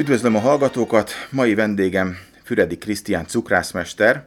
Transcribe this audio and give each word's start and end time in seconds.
Üdvözlöm 0.00 0.36
a 0.36 0.38
hallgatókat! 0.38 1.10
Mai 1.30 1.54
vendégem 1.54 2.16
Füredi 2.42 2.78
Krisztián 2.78 3.26
cukrászmester, 3.26 4.26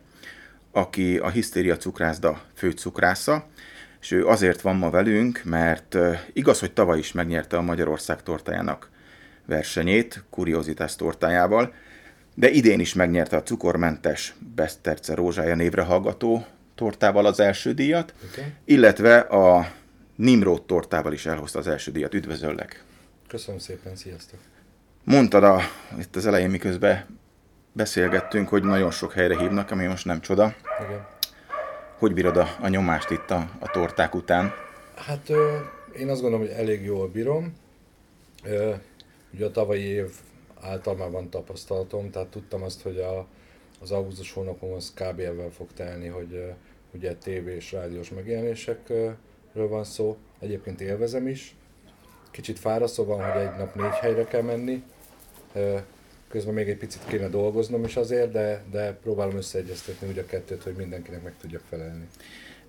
aki 0.72 1.18
a 1.18 1.30
Hisztéria 1.30 1.78
cukrászda 1.78 2.42
főcukrásza, 2.54 3.48
és 4.02 4.12
ő 4.12 4.28
azért 4.28 4.62
van 4.62 4.76
ma 4.76 4.90
velünk, 4.90 5.42
mert 5.44 5.98
igaz, 6.34 6.60
hogy 6.60 6.74
tavaly 6.74 7.00
is 7.00 7.12
megnyerte 7.12 7.58
a 7.58 7.62
Magyarország 7.62 8.24
tortájának 8.24 8.90
versenyét, 9.46 10.24
kuriozitás 10.30 10.96
tortájával, 10.96 11.74
de 12.36 12.50
idén 12.50 12.80
is 12.80 12.94
megnyerte 12.94 13.38
a 13.38 13.44
cukormentes 13.44 14.36
Beszterce 14.56 15.14
rózsája 15.14 15.56
névre 15.56 15.82
hallgató 15.82 16.46
tortával 16.76 17.26
az 17.26 17.40
első 17.40 17.74
díjat, 17.74 18.14
okay. 18.32 18.46
illetve 18.66 19.18
a 19.18 19.72
Nimrod 20.16 20.66
tortával 20.66 21.14
is 21.14 21.26
elhozta 21.26 21.60
az 21.60 21.68
első 21.68 21.92
díjat. 21.92 22.14
Üdvözöllek! 22.14 22.84
Köszönöm 23.28 23.60
szépen, 23.60 23.96
sziasztok! 23.96 24.40
Mondtad 25.06 25.44
a, 25.44 25.60
itt 26.00 26.16
az 26.16 26.26
elején, 26.26 26.50
miközben 26.50 27.20
beszélgettünk, 27.72 28.48
hogy 28.48 28.64
nagyon 28.64 28.92
sok 28.92 29.14
helyre 29.14 29.38
hívnak, 29.38 29.72
ami 29.72 29.86
most 29.86 30.06
nem 30.06 30.22
csoda. 30.22 30.56
Igen. 30.88 31.08
Hogy 31.98 32.14
bírod 32.14 32.38
a, 32.38 32.48
a 32.62 32.68
nyomást 32.68 33.10
itt 33.10 33.32
a, 33.32 33.50
a 33.60 33.70
torták 33.72 34.16
után? 34.16 34.54
Hát 34.96 35.30
ö, 35.30 35.58
én 35.98 36.10
azt 36.10 36.22
gondolom, 36.22 36.46
hogy 36.46 36.56
elég 36.56 36.84
jól 36.84 37.08
bírom. 37.08 37.56
Ö, 38.44 38.74
ugye 39.34 39.46
a 39.46 39.52
tavalyi 39.52 39.84
év 39.84 40.12
által 40.62 40.96
már 40.96 41.12
van 41.12 41.30
tapasztalatom, 41.30 42.10
tehát 42.10 42.28
tudtam 42.28 42.64
azt, 42.64 42.82
hogy 42.82 43.00
a, 43.00 43.28
az 43.82 43.92
augusztus 43.92 44.32
hónapom 44.32 44.74
az 44.74 44.94
kb. 44.94 45.20
ebben 45.20 45.52
fog 45.52 45.68
telni, 45.74 46.08
hogy 46.08 46.34
ö, 46.34 46.50
ugye 46.94 47.16
tévé 47.16 47.56
és 47.56 47.72
rádiós 47.72 48.10
megjelenésekről 48.10 49.18
van 49.54 49.84
szó. 49.84 50.18
Egyébként 50.40 50.82
élvezem 50.82 51.28
is. 51.28 51.56
Kicsit 52.32 52.60
fárasztó 52.60 53.06
van, 53.06 53.32
hogy 53.32 53.42
egy 53.42 53.56
nap 53.58 53.76
négy 53.76 53.94
helyre 53.94 54.24
kell 54.24 54.42
menni. 54.42 54.84
Közben 56.30 56.54
még 56.54 56.70
egy 56.70 56.78
picit 56.78 57.02
kéne 57.08 57.28
dolgoznom 57.28 57.84
is 57.84 57.96
azért, 57.96 58.32
de, 58.32 58.64
de 58.72 58.94
próbálom 58.94 59.38
összeegyeztetni 59.38 60.08
úgy 60.08 60.18
a 60.18 60.26
kettőt, 60.26 60.64
hogy 60.64 60.74
mindenkinek 60.74 61.24
meg 61.24 61.34
tudjak 61.42 61.62
felelni. 61.70 62.08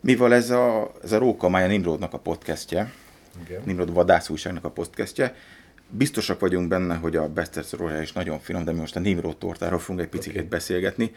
Mivel 0.01 0.35
ez 0.35 0.51
a, 0.51 0.93
ez 1.03 1.13
a 1.13 1.19
Róka 1.19 1.49
Mája 1.49 1.67
Nimrodnak 1.67 2.13
a 2.13 2.19
podcastje, 2.19 2.93
Igen. 3.45 3.63
Nimrod 3.65 3.93
vadászújságnak 3.93 4.65
a 4.65 4.71
podcastje, 4.71 5.35
biztosak 5.89 6.41
vagyunk 6.41 6.69
benne, 6.69 6.95
hogy 6.95 7.17
a 7.17 7.29
Beszterc 7.29 7.73
is 8.03 8.13
nagyon 8.13 8.39
finom, 8.39 8.65
de 8.65 8.73
mi 8.73 8.79
most 8.79 8.97
a 8.97 9.01
Nimrod 9.01 9.37
tortáról 9.37 9.79
fogunk 9.79 10.01
egy 10.05 10.11
picit 10.11 10.33
okay. 10.33 10.47
beszélgetni. 10.47 11.13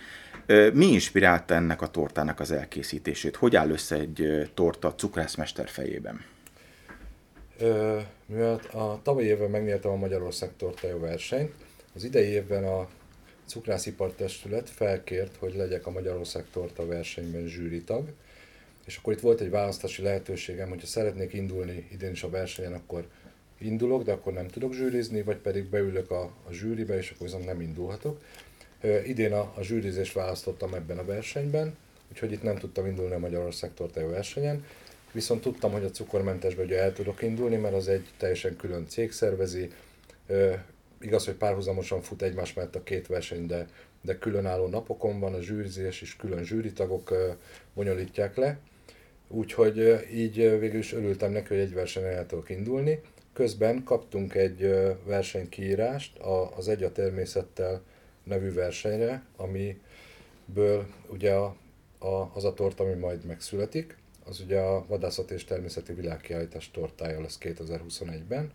Mi 0.73 0.85
inspirálta 0.85 1.53
ennek 1.53 1.81
a 1.81 1.87
tortának 1.87 2.39
az 2.39 2.51
elkészítését? 2.51 3.35
Hogy 3.35 3.55
áll 3.55 3.69
össze 3.69 3.95
egy 3.95 4.49
torta 4.53 4.95
cukrászmester 4.95 5.67
fejében? 5.67 6.21
Mivel 8.25 8.61
a 8.71 9.01
tavalyi 9.01 9.27
évben 9.27 9.49
megnyertem 9.49 9.91
a 9.91 9.95
Magyarország 9.95 10.49
tortája 10.57 10.99
versenyt, 10.99 11.53
az 11.95 12.03
idei 12.03 12.27
évben 12.27 12.63
a 12.63 12.89
Cukrászipartestület 13.45 14.69
felkért, 14.69 15.35
hogy 15.35 15.55
legyek 15.55 15.85
a 15.85 15.91
Magyarország 15.91 16.45
torta 16.51 16.85
versenyben 16.85 17.47
zsűritag, 17.47 18.09
és 18.85 18.97
akkor 18.97 19.13
itt 19.13 19.19
volt 19.19 19.41
egy 19.41 19.49
választási 19.49 20.01
lehetőségem, 20.01 20.69
hogyha 20.69 20.87
szeretnék 20.87 21.33
indulni 21.33 21.87
idén 21.91 22.11
is 22.11 22.23
a 22.23 22.29
versenyen, 22.29 22.73
akkor 22.73 23.07
indulok, 23.59 24.03
de 24.03 24.11
akkor 24.11 24.33
nem 24.33 24.47
tudok 24.47 24.73
zsűrizni, 24.73 25.21
vagy 25.21 25.37
pedig 25.37 25.65
beülök 25.65 26.11
a, 26.11 26.21
a 26.21 26.51
zsűribe, 26.51 26.97
és 26.97 27.11
akkor 27.11 27.25
viszont 27.27 27.45
nem 27.45 27.61
indulhatok. 27.61 28.21
Idén 29.05 29.33
a, 29.33 29.53
a 29.55 29.61
zsűrizést 29.61 30.13
választottam 30.13 30.73
ebben 30.73 30.97
a 30.97 31.05
versenyben, 31.05 31.77
úgyhogy 32.11 32.31
itt 32.31 32.43
nem 32.43 32.57
tudtam 32.57 32.85
indulni 32.85 33.13
a 33.13 33.19
Magyarország 33.19 33.73
tortája 33.73 34.09
versenyen, 34.09 34.65
viszont 35.17 35.41
tudtam, 35.41 35.71
hogy 35.71 35.83
a 35.83 35.89
cukormentesbe 35.89 36.63
ugye 36.63 36.81
el 36.81 36.93
tudok 36.93 37.21
indulni, 37.21 37.55
mert 37.55 37.75
az 37.75 37.87
egy 37.87 38.09
teljesen 38.17 38.55
külön 38.55 38.87
cég 38.87 39.11
szervezi, 39.11 39.69
igaz, 40.99 41.25
hogy 41.25 41.33
párhuzamosan 41.33 42.01
fut 42.01 42.21
egymás 42.21 42.53
mellett 42.53 42.75
a 42.75 42.83
két 42.83 43.07
verseny, 43.07 43.45
de, 43.45 43.67
de 44.01 44.17
különálló 44.17 44.67
napokon 44.67 45.19
van 45.19 45.33
a 45.33 45.41
zsűrizés, 45.41 46.01
és 46.01 46.15
külön 46.15 46.43
zsűritagok 46.43 47.13
bonyolítják 47.73 48.35
le. 48.35 48.57
Úgyhogy 49.27 50.05
így 50.13 50.35
végül 50.35 50.79
is 50.79 50.93
örültem 50.93 51.31
neki, 51.31 51.47
hogy 51.47 51.63
egy 51.63 51.73
versenyen 51.73 52.13
el 52.13 52.25
tudok 52.25 52.49
indulni. 52.49 53.01
Közben 53.33 53.83
kaptunk 53.83 54.35
egy 54.35 54.59
versenykiírást 55.05 56.17
az 56.55 56.67
Egy 56.67 56.83
a 56.83 56.91
természettel 56.91 57.81
nevű 58.23 58.53
versenyre, 58.53 59.23
amiből 59.35 60.85
ugye 61.09 61.33
a, 61.33 61.55
a, 61.99 62.31
az 62.33 62.45
a 62.45 62.53
tort, 62.53 62.79
ami 62.79 62.93
majd 62.93 63.25
megszületik, 63.25 63.97
az 64.29 64.39
ugye 64.39 64.59
a 64.59 64.85
Vadászat 64.87 65.31
és 65.31 65.43
Természeti 65.43 65.93
Világkiállítás 65.93 66.71
tortája 66.71 67.21
lesz 67.21 67.37
2021-ben. 67.41 68.51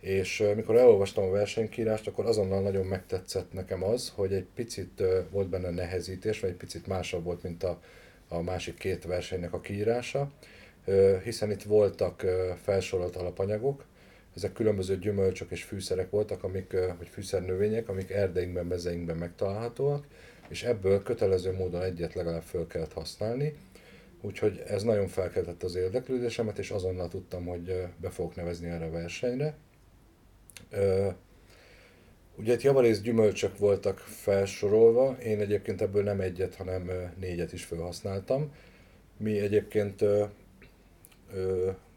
És 0.00 0.44
mikor 0.56 0.76
elolvastam 0.76 1.24
a 1.24 1.30
versenykírást, 1.30 2.06
akkor 2.06 2.26
azonnal 2.26 2.60
nagyon 2.60 2.86
megtetszett 2.86 3.52
nekem 3.52 3.84
az, 3.84 4.12
hogy 4.14 4.32
egy 4.32 4.46
picit 4.54 5.02
volt 5.30 5.48
benne 5.48 5.70
nehezítés, 5.70 6.40
vagy 6.40 6.50
egy 6.50 6.56
picit 6.56 6.86
másabb 6.86 7.24
volt, 7.24 7.42
mint 7.42 7.62
a, 7.62 7.80
a 8.28 8.40
másik 8.42 8.78
két 8.78 9.04
versenynek 9.04 9.52
a 9.52 9.60
kiírása, 9.60 10.30
hiszen 11.22 11.50
itt 11.50 11.62
voltak 11.62 12.24
felsorolt 12.62 13.16
alapanyagok, 13.16 13.84
ezek 14.36 14.52
különböző 14.52 14.98
gyümölcsök 14.98 15.50
és 15.50 15.62
fűszerek 15.62 16.10
voltak, 16.10 16.44
amik, 16.44 16.72
vagy 16.98 17.08
fűszernövények, 17.08 17.88
amik 17.88 18.10
erdeinkben, 18.10 18.66
mezeinkben 18.66 19.16
megtalálhatóak, 19.16 20.06
és 20.48 20.62
ebből 20.62 21.02
kötelező 21.02 21.52
módon 21.52 21.82
egyet 21.82 22.14
legalább 22.14 22.42
föl 22.42 22.66
kellett 22.66 22.92
használni, 22.92 23.56
Úgyhogy 24.24 24.62
ez 24.66 24.82
nagyon 24.82 25.06
felkeltette 25.06 25.66
az 25.66 25.74
érdeklődésemet, 25.74 26.58
és 26.58 26.70
azonnal 26.70 27.08
tudtam, 27.08 27.46
hogy 27.46 27.86
be 28.00 28.10
fogok 28.10 28.34
nevezni 28.34 28.68
erre 28.68 28.84
a 28.84 28.90
versenyre. 28.90 29.54
Ugye 32.36 32.52
itt 32.52 32.62
javarész 32.62 33.00
gyümölcsök 33.00 33.58
voltak 33.58 33.98
felsorolva, 33.98 35.16
én 35.22 35.40
egyébként 35.40 35.80
ebből 35.82 36.02
nem 36.02 36.20
egyet, 36.20 36.54
hanem 36.54 36.90
négyet 37.20 37.52
is 37.52 37.64
felhasználtam. 37.64 38.54
Mi 39.16 39.38
egyébként 39.38 40.04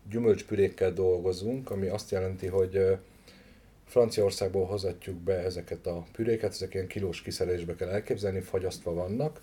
gyümölcspürékkel 0.09 0.93
dolgozunk, 0.93 1.71
ami 1.71 1.87
azt 1.87 2.11
jelenti, 2.11 2.47
hogy 2.47 2.97
Franciaországból 3.85 4.65
hozatjuk 4.65 5.15
be 5.15 5.37
ezeket 5.37 5.87
a 5.87 6.05
püréket, 6.11 6.51
ezek 6.51 6.73
ilyen 6.73 6.87
kilós 6.87 7.21
kiszerelésbe 7.21 7.75
kell 7.75 7.89
elképzelni, 7.89 8.39
fagyasztva 8.39 8.93
vannak, 8.93 9.41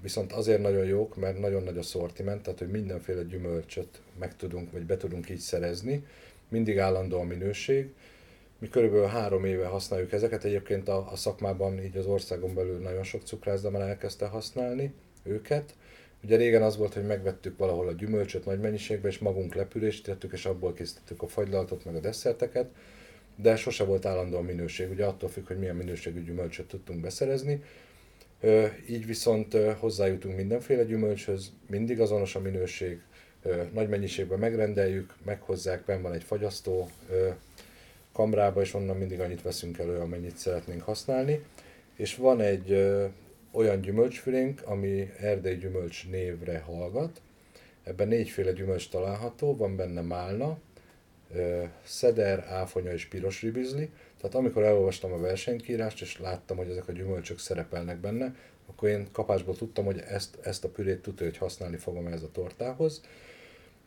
viszont 0.00 0.32
azért 0.32 0.60
nagyon 0.60 0.84
jók, 0.84 1.16
mert 1.16 1.38
nagyon 1.38 1.62
nagy 1.62 1.78
a 1.78 1.82
szortiment, 1.82 2.42
tehát 2.42 2.58
hogy 2.58 2.70
mindenféle 2.70 3.22
gyümölcsöt 3.22 4.00
meg 4.18 4.36
tudunk, 4.36 4.72
vagy 4.72 4.82
be 4.82 4.96
tudunk 4.96 5.30
így 5.30 5.38
szerezni, 5.38 6.04
mindig 6.48 6.78
állandó 6.78 7.20
a 7.20 7.24
minőség. 7.24 7.92
Mi 8.58 8.68
körülbelül 8.68 9.06
három 9.06 9.44
éve 9.44 9.66
használjuk 9.66 10.12
ezeket, 10.12 10.44
egyébként 10.44 10.88
a, 10.88 11.10
a 11.12 11.16
szakmában, 11.16 11.84
így 11.84 11.96
az 11.96 12.06
országon 12.06 12.54
belül 12.54 12.78
nagyon 12.78 13.02
sok 13.02 13.22
cukrászda 13.22 13.70
már 13.70 13.88
elkezdte 13.88 14.26
használni 14.26 14.92
őket. 15.22 15.74
Ugye 16.22 16.36
régen 16.36 16.62
az 16.62 16.76
volt, 16.76 16.94
hogy 16.94 17.06
megvettük 17.06 17.58
valahol 17.58 17.88
a 17.88 17.92
gyümölcsöt 17.92 18.44
nagy 18.44 18.60
mennyiségben, 18.60 19.10
és 19.10 19.18
magunk 19.18 19.54
lepülésítettük, 19.54 20.32
és 20.32 20.46
abból 20.46 20.72
készítettük 20.72 21.22
a 21.22 21.26
fagylalatot, 21.26 21.84
meg 21.84 21.94
a 21.94 22.00
desszerteket, 22.00 22.70
de 23.36 23.56
sose 23.56 23.84
volt 23.84 24.06
állandó 24.06 24.36
a 24.36 24.42
minőség, 24.42 24.90
ugye 24.90 25.04
attól 25.04 25.28
függ, 25.28 25.46
hogy 25.46 25.58
milyen 25.58 25.76
minőségű 25.76 26.22
gyümölcsöt 26.24 26.68
tudtunk 26.68 27.00
beszerezni. 27.00 27.62
Így 28.88 29.06
viszont 29.06 29.56
hozzájutunk 29.78 30.36
mindenféle 30.36 30.84
gyümölcshöz, 30.84 31.52
mindig 31.66 32.00
azonos 32.00 32.34
a 32.34 32.40
minőség, 32.40 33.00
nagy 33.72 33.88
mennyiségben 33.88 34.38
megrendeljük, 34.38 35.14
meghozzák, 35.24 35.84
benn 35.84 36.02
van 36.02 36.12
egy 36.12 36.24
fagyasztó 36.24 36.90
kamrába, 38.12 38.60
és 38.60 38.74
onnan 38.74 38.96
mindig 38.96 39.20
annyit 39.20 39.42
veszünk 39.42 39.78
elő, 39.78 39.98
amennyit 39.98 40.36
szeretnénk 40.36 40.82
használni. 40.82 41.44
És 41.94 42.16
van 42.16 42.40
egy 42.40 42.72
olyan 43.50 43.80
gyümölcsfülénk, 43.80 44.62
ami 44.64 45.12
erdei 45.20 45.56
gyümölcs 45.56 46.08
névre 46.08 46.58
hallgat. 46.58 47.20
Ebben 47.82 48.08
négyféle 48.08 48.52
gyümölcs 48.52 48.88
található, 48.88 49.56
van 49.56 49.76
benne 49.76 50.00
málna, 50.00 50.58
szeder, 51.84 52.46
áfonya 52.48 52.92
és 52.92 53.06
piros 53.06 53.42
ribizli. 53.42 53.90
Tehát 54.20 54.34
amikor 54.34 54.62
elolvastam 54.62 55.12
a 55.12 55.18
versenykírást, 55.18 56.00
és 56.00 56.18
láttam, 56.18 56.56
hogy 56.56 56.70
ezek 56.70 56.88
a 56.88 56.92
gyümölcsök 56.92 57.38
szerepelnek 57.38 57.98
benne, 57.98 58.34
akkor 58.66 58.88
én 58.88 59.08
kapásból 59.12 59.56
tudtam, 59.56 59.84
hogy 59.84 60.02
ezt, 60.08 60.38
ezt 60.42 60.64
a 60.64 60.68
pürét 60.68 61.02
tudja, 61.02 61.26
hogy 61.26 61.36
használni 61.36 61.76
fogom 61.76 62.06
ez 62.06 62.22
a 62.22 62.30
tortához. 62.32 63.00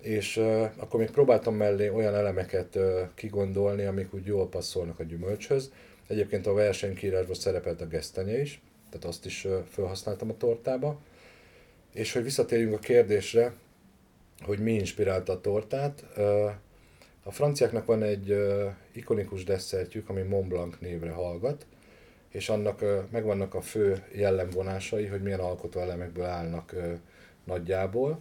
És 0.02 0.38
uh, 0.38 0.70
akkor 0.78 1.00
még 1.00 1.10
próbáltam 1.10 1.56
mellé 1.56 1.90
olyan 1.90 2.16
elemeket 2.16 2.76
uh, 2.76 3.02
kigondolni, 3.16 3.86
amik 3.86 4.14
úgy 4.14 4.26
jól 4.26 4.50
passzolnak 4.50 5.00
a 5.00 5.04
gyümölcshöz. 5.04 5.72
Egyébként 6.08 6.48
a 6.48 6.54
versenykírásban 6.54 7.36
szerepelt 7.36 7.82
a 7.82 7.88
gesztenye 7.88 8.42
is, 8.42 8.62
tehát 8.90 9.06
azt 9.06 9.26
is 9.26 9.46
uh, 9.46 9.64
felhasználtam 9.70 10.30
a 10.30 10.38
tortába. 10.38 11.00
És 11.94 12.14
hogy 12.14 12.24
visszatérjünk 12.24 12.74
a 12.74 12.80
kérdésre, 12.80 13.54
hogy 14.42 14.60
mi 14.60 14.74
inspirálta 14.74 15.34
a 15.34 15.42
tortát, 15.42 16.04
uh, 16.18 16.52
a 17.30 17.32
franciáknak 17.32 17.86
van 17.86 18.04
egy 18.04 18.36
ikonikus 18.92 19.44
desszertjük, 19.44 20.10
ami 20.10 20.22
Mont 20.22 20.48
Blanc 20.48 20.76
névre 20.80 21.12
hallgat, 21.12 21.66
és 22.30 22.50
annak 22.50 22.84
megvannak 23.12 23.54
a 23.54 23.62
fő 23.62 24.04
jellemvonásai, 24.16 25.06
hogy 25.06 25.22
milyen 25.22 25.40
alkotóelemekből 25.40 26.26
állnak 26.26 26.76
nagyjából. 27.44 28.18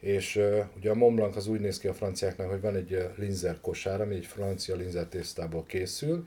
És 0.00 0.40
ugye 0.76 0.90
a 0.90 0.94
Mont 0.94 1.14
Blanc 1.14 1.36
az 1.36 1.46
úgy 1.46 1.60
néz 1.60 1.78
ki 1.78 1.88
a 1.88 1.94
franciáknak, 1.94 2.50
hogy 2.50 2.60
van 2.60 2.76
egy 2.76 3.08
linzer 3.16 3.58
kosár, 3.60 4.00
ami 4.00 4.14
egy 4.14 4.26
francia 4.26 4.76
linzer 4.76 5.06
tésztából 5.06 5.64
készül, 5.66 6.26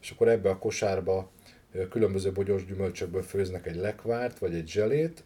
és 0.00 0.10
akkor 0.10 0.28
ebbe 0.28 0.50
a 0.50 0.58
kosárba 0.58 1.30
különböző 1.90 2.32
bogyós 2.32 2.66
gyümölcsökből 2.66 3.22
főznek 3.22 3.66
egy 3.66 3.76
lekvárt, 3.76 4.38
vagy 4.38 4.54
egy 4.54 4.68
zselét, 4.68 5.24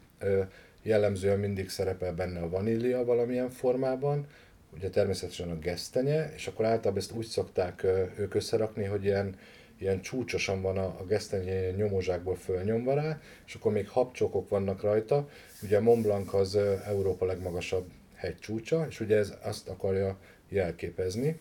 jellemzően 0.82 1.38
mindig 1.38 1.68
szerepel 1.68 2.14
benne 2.14 2.40
a 2.40 2.48
vanília 2.48 3.04
valamilyen 3.04 3.50
formában, 3.50 4.26
ugye 4.74 4.90
természetesen 4.90 5.50
a 5.50 5.58
gesztenye, 5.58 6.32
és 6.34 6.46
akkor 6.46 6.64
általában 6.64 6.98
ezt 6.98 7.12
úgy 7.12 7.26
szokták 7.26 7.84
ők 8.18 8.34
összerakni, 8.34 8.84
hogy 8.84 9.04
ilyen, 9.04 9.38
ilyen 9.78 10.00
csúcsosan 10.00 10.62
van 10.62 10.78
a, 10.78 10.84
a 10.84 11.04
gesztenye 11.08 11.70
nyomozsákból 11.70 12.36
fölnyomva 12.36 12.94
rá, 12.94 13.20
és 13.46 13.54
akkor 13.54 13.72
még 13.72 13.88
habcsokok 13.88 14.48
vannak 14.48 14.82
rajta. 14.82 15.28
Ugye 15.62 15.80
Mont 15.80 16.02
Blanc 16.02 16.34
az 16.34 16.56
Európa 16.86 17.26
legmagasabb 17.26 17.86
hegycsúcsa, 18.14 18.86
és 18.88 19.00
ugye 19.00 19.16
ez 19.16 19.34
azt 19.42 19.68
akarja 19.68 20.18
jelképezni. 20.48 21.40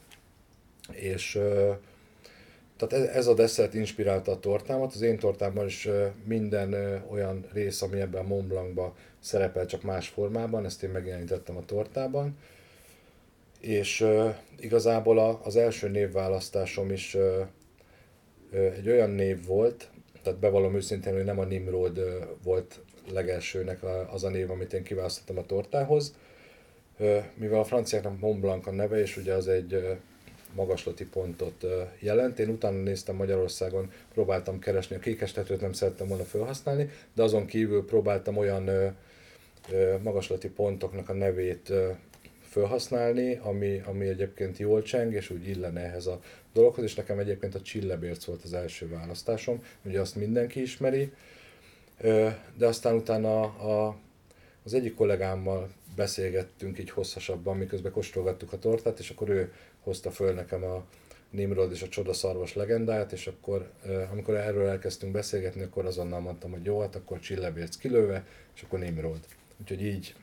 És 0.92 1.39
tehát 2.78 3.07
ez 3.07 3.28
a 3.28 3.33
desszert 3.33 3.74
inspirálta 3.74 4.31
a 4.31 4.39
tortámat. 4.39 4.94
Az 4.94 5.01
én 5.01 5.19
tortámban 5.19 5.66
is 5.66 5.88
minden 6.24 6.74
olyan 7.10 7.45
rész, 7.54 7.81
ami 7.81 8.00
ebben 8.00 8.24
a 8.24 8.28
Mont 8.28 8.48
Blancban 8.48 8.94
szerepel, 9.19 9.66
csak 9.66 9.81
más 9.81 10.07
formában, 10.07 10.66
ezt 10.66 10.83
én 10.83 10.89
megjelenítettem 10.89 11.57
a 11.57 11.66
tortában. 11.66 12.38
És 13.66 14.06
igazából 14.60 15.40
az 15.44 15.56
első 15.56 15.90
névválasztásom 15.90 16.92
is 16.92 17.18
egy 18.52 18.90
olyan 18.90 19.10
név 19.10 19.46
volt, 19.46 19.90
tehát 20.24 20.40
bevallom 20.40 20.76
őszintén, 20.76 21.14
hogy 21.14 21.24
nem 21.24 21.40
a 21.40 21.44
Nimrod 21.44 22.00
volt 22.44 22.80
legelsőnek 23.12 23.80
az 24.12 24.24
a 24.24 24.30
név, 24.30 24.52
amit 24.52 24.74
én 24.74 24.84
kiválasztottam 24.84 25.38
a 25.38 25.46
tortához, 25.46 26.16
mivel 27.34 27.60
a 27.60 27.64
franciáknak 27.64 28.20
Mont 28.20 28.40
Blanc 28.40 28.68
a 28.68 28.72
neve, 28.72 29.00
és 29.00 29.18
ugye 29.18 29.34
az 29.34 29.48
egy 29.48 29.98
magaslati 30.56 31.06
pontot 31.06 31.66
jelent. 32.00 32.40
Én 32.40 32.50
utána 32.50 32.78
néztem 32.78 33.16
Magyarországon, 33.16 33.92
próbáltam 34.14 34.60
keresni, 34.60 34.96
a 34.96 35.00
kékestetőt 35.00 35.62
nem 35.62 35.74
szerettem 35.74 36.08
volna 36.08 36.24
felhasználni, 36.24 36.90
de 37.14 37.24
azon 37.24 37.46
kívül 37.46 37.86
próbáltam 37.86 38.38
olyan 38.38 38.96
magaslati 40.04 40.50
pontoknak 40.50 41.10
a 41.10 41.14
nevét 41.14 41.74
felhasználni, 42.56 43.40
ami, 43.44 43.81
ami 43.86 44.07
egyébként 44.07 44.57
jól 44.57 44.81
cseng, 44.81 45.13
és 45.13 45.30
úgy 45.30 45.48
illene 45.48 45.81
ehhez 45.81 46.07
a 46.07 46.19
dologhoz, 46.54 46.84
és 46.84 46.96
nekem 46.96 47.19
egyébként 47.19 47.56
a 47.56 47.62
Csillebérc 47.62 48.25
volt 48.25 48.44
az 48.44 48.54
első 48.54 48.90
választásom, 48.90 49.63
ugye 49.86 50.00
azt 50.00 50.16
mindenki 50.16 50.62
ismeri, 50.62 51.12
de 52.57 52.66
aztán 52.66 52.96
utána 52.96 53.42
a, 53.42 53.98
az 54.63 54.74
egyik 54.74 54.96
kollégámmal 54.96 55.69
beszélgettünk 55.96 56.80
így 56.80 56.90
hosszasabban, 56.90 57.57
miközben 57.57 57.92
kóstolgattuk 57.92 58.54
a 58.54 58.60
tortát, 58.60 59.00
és 59.00 59.10
akkor 59.10 59.30
ő 59.30 59.54
hozta 59.80 60.12
föl 60.12 60.34
nekem 60.34 60.63
a 60.63 60.86
Nimrod 61.30 61.72
és 61.72 61.81
a 61.81 61.88
csodaszarvas 61.88 62.54
legendáját, 62.54 63.12
és 63.12 63.28
akkor, 63.28 63.69
amikor 64.12 64.36
erről 64.36 64.68
elkezdtünk 64.68 65.12
beszélgetni, 65.12 65.62
akkor 65.62 65.86
azonnal 65.86 66.19
mondtam, 66.19 66.52
hogy 66.52 66.66
jó, 66.66 66.80
hát 66.80 66.96
akkor 66.96 67.19
Csillebérc 67.19 67.75
kilőve, 67.75 68.25
és 68.56 68.62
akkor 68.62 68.80
Nimrod. 68.80 69.19
Úgyhogy 69.62 69.81
így 69.81 70.16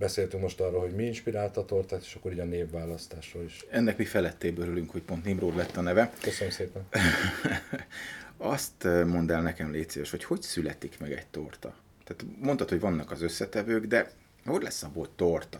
beszéltünk 0.00 0.42
most 0.42 0.60
arról, 0.60 0.80
hogy 0.80 0.94
mi 0.94 1.04
inspirálta 1.04 1.60
a 1.60 1.64
tortát, 1.64 2.02
és 2.02 2.14
akkor 2.14 2.32
így 2.32 2.38
a 2.38 2.44
névválasztásról 2.44 3.44
is. 3.44 3.64
Ennek 3.70 3.96
mi 3.96 4.04
felettéből 4.04 4.64
örülünk, 4.64 4.90
hogy 4.90 5.02
pont 5.02 5.24
Nimrod 5.24 5.56
lett 5.56 5.76
a 5.76 5.80
neve. 5.80 6.12
Köszönöm 6.20 6.52
szépen. 6.52 6.82
Azt 8.36 8.84
mondd 8.84 9.32
el 9.32 9.42
nekem, 9.42 9.70
légy 9.70 9.90
szíves, 9.90 10.10
hogy 10.10 10.24
hogy 10.24 10.42
születik 10.42 10.98
meg 10.98 11.12
egy 11.12 11.26
torta? 11.26 11.74
Tehát 12.04 12.24
mondtad, 12.38 12.68
hogy 12.68 12.80
vannak 12.80 13.10
az 13.10 13.22
összetevők, 13.22 13.86
de 13.86 14.10
hogy 14.44 14.62
lesz 14.62 14.82
abból 14.82 15.08
torta? 15.16 15.58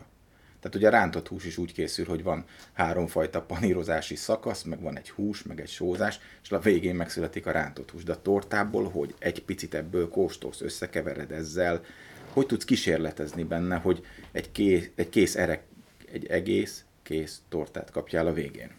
Tehát 0.61 0.77
ugye 0.77 0.87
a 0.87 0.91
rántott 0.91 1.29
hús 1.29 1.45
is 1.45 1.57
úgy 1.57 1.73
készül, 1.73 2.07
hogy 2.07 2.23
van 2.23 2.45
háromfajta 2.73 3.43
panírozási 3.43 4.15
szakasz, 4.17 4.63
meg 4.63 4.81
van 4.81 4.97
egy 4.97 5.11
hús, 5.11 5.43
meg 5.43 5.61
egy 5.61 5.69
sózás, 5.69 6.21
és 6.43 6.51
a 6.51 6.59
végén 6.59 6.95
megszületik 6.95 7.47
a 7.47 7.51
rántott 7.51 7.91
hús. 7.91 8.05
De 8.05 8.13
a 8.13 8.23
tortából, 8.23 8.91
hogy 8.91 9.15
egy 9.19 9.45
picit 9.45 9.75
ebből 9.75 10.09
kóstolsz, 10.09 10.61
összekevered 10.61 11.33
ezzel, 11.33 11.85
hogy 12.32 12.47
tudsz 12.47 12.65
kísérletezni 12.65 13.43
benne, 13.43 13.77
hogy 13.77 14.05
egy 14.32 14.53
kész, 14.53 14.91
egy 14.94 15.09
kész 15.09 15.37
erek, 15.37 15.62
egy 16.12 16.27
egész 16.27 16.85
kész 17.03 17.43
tortát 17.49 17.91
kapjál 17.91 18.27
a 18.27 18.32
végén? 18.32 18.71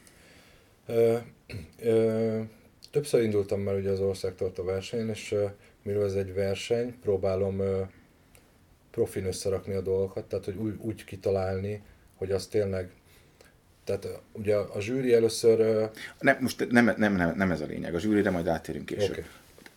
Ö, 0.86 1.18
ö, 1.82 2.40
többször 2.92 3.24
indultam 3.24 3.62
már 3.62 3.76
ugye 3.76 3.90
az 3.90 4.00
országtorta 4.00 4.64
versenyen, 4.64 5.10
és 5.10 5.36
mivel 5.84 6.04
ez 6.04 6.14
egy 6.14 6.34
verseny, 6.34 7.00
próbálom 7.02 7.62
profin 8.92 9.26
összerakni 9.26 9.74
a 9.74 9.82
dolgokat, 9.82 10.26
tehát 10.26 10.46
hogy 10.46 10.56
úgy, 10.56 10.74
úgy 10.78 11.04
kitalálni, 11.04 11.82
hogy 12.18 12.32
az 12.32 12.48
tényleg 12.48 12.92
tehát 13.84 14.22
ugye 14.32 14.56
a 14.56 14.82
zsűri 14.82 15.14
először... 15.14 15.90
Nem, 16.20 16.38
most 16.40 16.68
nem, 16.70 16.94
nem, 16.98 17.16
nem, 17.16 17.34
nem 17.36 17.52
ez 17.52 17.62
a 17.62 17.66
lényeg, 17.66 17.96
a 17.96 18.00
zsűrire 18.00 18.30
majd 18.30 18.48
átérünk 18.48 18.86
később. 18.86 19.12
Okay. 19.12 19.24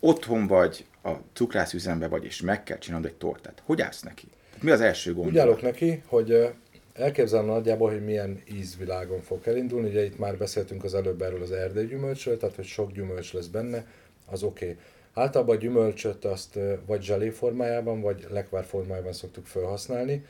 Otthon 0.01 0.47
vagy, 0.47 0.87
a 1.05 1.21
cukrászüzembe 1.33 2.09
vagy, 2.09 2.25
és 2.25 2.41
meg 2.41 2.63
kell 2.63 2.79
csinálnod 2.79 3.11
egy 3.11 3.17
tortát. 3.17 3.63
Hogy 3.65 3.81
állsz 3.81 4.03
neki? 4.03 4.29
Mi 4.61 4.71
az 4.71 4.81
első 4.81 5.15
gondolat? 5.15 5.33
Úgy 5.33 5.39
állok 5.39 5.63
neki, 5.63 6.03
hogy 6.07 6.55
elképzelem 6.95 7.47
nagyjából, 7.47 7.91
hogy 7.91 8.05
milyen 8.05 8.43
ízvilágon 8.53 9.21
fog 9.21 9.49
elindulni. 9.49 9.89
Ugye 9.89 10.05
itt 10.05 10.19
már 10.19 10.37
beszéltünk 10.37 10.85
az 10.85 10.95
előbb 10.95 11.23
erről 11.23 11.43
az 11.43 11.53
erdei 11.53 11.87
gyümölcsről, 11.87 12.37
tehát 12.37 12.55
hogy 12.55 12.65
sok 12.65 12.93
gyümölcs 12.93 13.33
lesz 13.33 13.47
benne, 13.47 13.87
az 14.27 14.43
oké. 14.43 14.65
Okay. 14.65 14.79
Általában 15.13 15.57
a 15.57 15.59
gyümölcsöt 15.59 16.25
azt 16.25 16.59
vagy 16.87 17.03
zselé 17.03 17.29
formájában, 17.29 18.01
vagy 18.01 18.27
lekvár 18.31 18.65
formájában 18.65 19.13
szoktuk 19.13 19.47
felhasználni. 19.47 20.25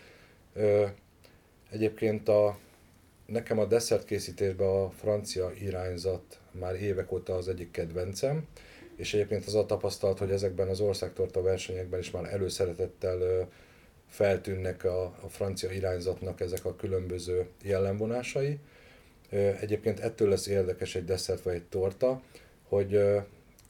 Egyébként 1.70 2.28
a, 2.28 2.58
nekem 3.26 3.58
a 3.58 3.64
desszert 3.64 4.04
készítésben 4.04 4.68
a 4.68 4.90
francia 4.90 5.52
irányzat 5.60 6.38
már 6.50 6.82
évek 6.82 7.12
óta 7.12 7.34
az 7.34 7.48
egyik 7.48 7.70
kedvencem, 7.70 8.46
és 8.96 9.14
egyébként 9.14 9.46
az 9.46 9.54
a 9.54 9.66
tapasztalat, 9.66 10.18
hogy 10.18 10.30
ezekben 10.30 10.68
az 10.68 10.80
országtorta 10.80 11.42
versenyekben 11.42 12.00
is 12.00 12.10
már 12.10 12.32
előszeretettel 12.32 13.48
feltűnnek 14.08 14.84
a, 14.84 15.02
a 15.04 15.28
francia 15.28 15.70
irányzatnak 15.70 16.40
ezek 16.40 16.64
a 16.64 16.76
különböző 16.76 17.46
jellemvonásai. 17.62 18.58
Egyébként 19.60 20.00
ettől 20.00 20.28
lesz 20.28 20.46
érdekes 20.46 20.94
egy 20.94 21.04
desszert 21.04 21.42
vagy 21.42 21.54
egy 21.54 21.64
torta, 21.64 22.22
hogy 22.62 23.00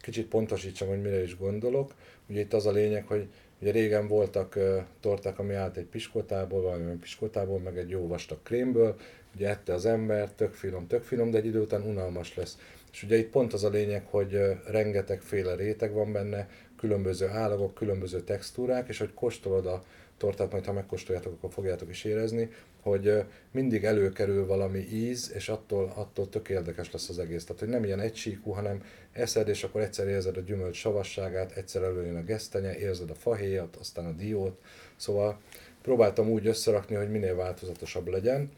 kicsit 0.00 0.28
pontosítsam, 0.28 0.88
hogy 0.88 1.02
mire 1.02 1.22
is 1.22 1.36
gondolok. 1.36 1.94
Ugye 2.28 2.40
itt 2.40 2.52
az 2.52 2.66
a 2.66 2.72
lényeg, 2.72 3.06
hogy 3.06 3.28
ugye 3.60 3.70
régen 3.70 4.08
voltak 4.08 4.58
torták, 5.00 5.38
ami 5.38 5.54
állt 5.54 5.76
egy 5.76 5.84
piskotából, 5.84 6.62
valamilyen 6.62 6.98
piskotából, 6.98 7.58
meg 7.58 7.78
egy 7.78 7.90
jó 7.90 8.06
vastag 8.06 8.38
krémből, 8.42 8.96
ugye 9.34 9.48
ette 9.48 9.72
az 9.72 9.86
ember, 9.86 10.30
tök 10.30 10.52
finom, 10.52 10.86
tök 10.86 11.02
finom, 11.02 11.30
de 11.30 11.38
egy 11.38 11.46
idő 11.46 11.60
után 11.60 11.82
unalmas 11.82 12.36
lesz. 12.36 12.58
És 12.92 13.02
ugye 13.02 13.16
itt 13.16 13.30
pont 13.30 13.52
az 13.52 13.64
a 13.64 13.68
lényeg, 13.68 14.06
hogy 14.06 14.34
uh, 14.34 14.50
rengetegféle 14.66 15.54
réteg 15.54 15.92
van 15.92 16.12
benne, 16.12 16.48
különböző 16.76 17.28
állagok, 17.28 17.74
különböző 17.74 18.20
textúrák, 18.20 18.88
és 18.88 18.98
hogy 18.98 19.14
kóstolod 19.14 19.66
a 19.66 19.84
tortát, 20.16 20.52
majd 20.52 20.64
ha 20.64 20.72
megkóstoljátok, 20.72 21.32
akkor 21.32 21.52
fogjátok 21.52 21.88
is 21.88 22.04
érezni, 22.04 22.50
hogy 22.82 23.24
mindig 23.50 23.84
előkerül 23.84 24.46
valami 24.46 24.78
íz, 24.78 25.32
és 25.34 25.48
attól, 25.48 25.92
attól 25.94 26.28
tök 26.28 26.48
érdekes 26.48 26.92
lesz 26.92 27.08
az 27.08 27.18
egész. 27.18 27.44
Tehát, 27.44 27.60
hogy 27.60 27.70
nem 27.70 27.84
ilyen 27.84 28.00
egysíkú, 28.00 28.50
hanem 28.50 28.82
eszed, 29.12 29.48
és 29.48 29.64
akkor 29.64 29.80
egyszer 29.80 30.08
érzed 30.08 30.36
a 30.36 30.40
gyümölcs 30.40 30.76
savasságát, 30.76 31.52
egyszer 31.52 31.82
előjön 31.82 32.16
a 32.16 32.22
gesztenye, 32.22 32.78
érzed 32.78 33.10
a 33.10 33.14
fahéjat, 33.14 33.76
aztán 33.76 34.06
a 34.06 34.12
diót. 34.12 34.60
Szóval 34.96 35.40
próbáltam 35.82 36.30
úgy 36.30 36.46
összerakni, 36.46 36.94
hogy 36.94 37.10
minél 37.10 37.36
változatosabb 37.36 38.08
legyen. 38.08 38.50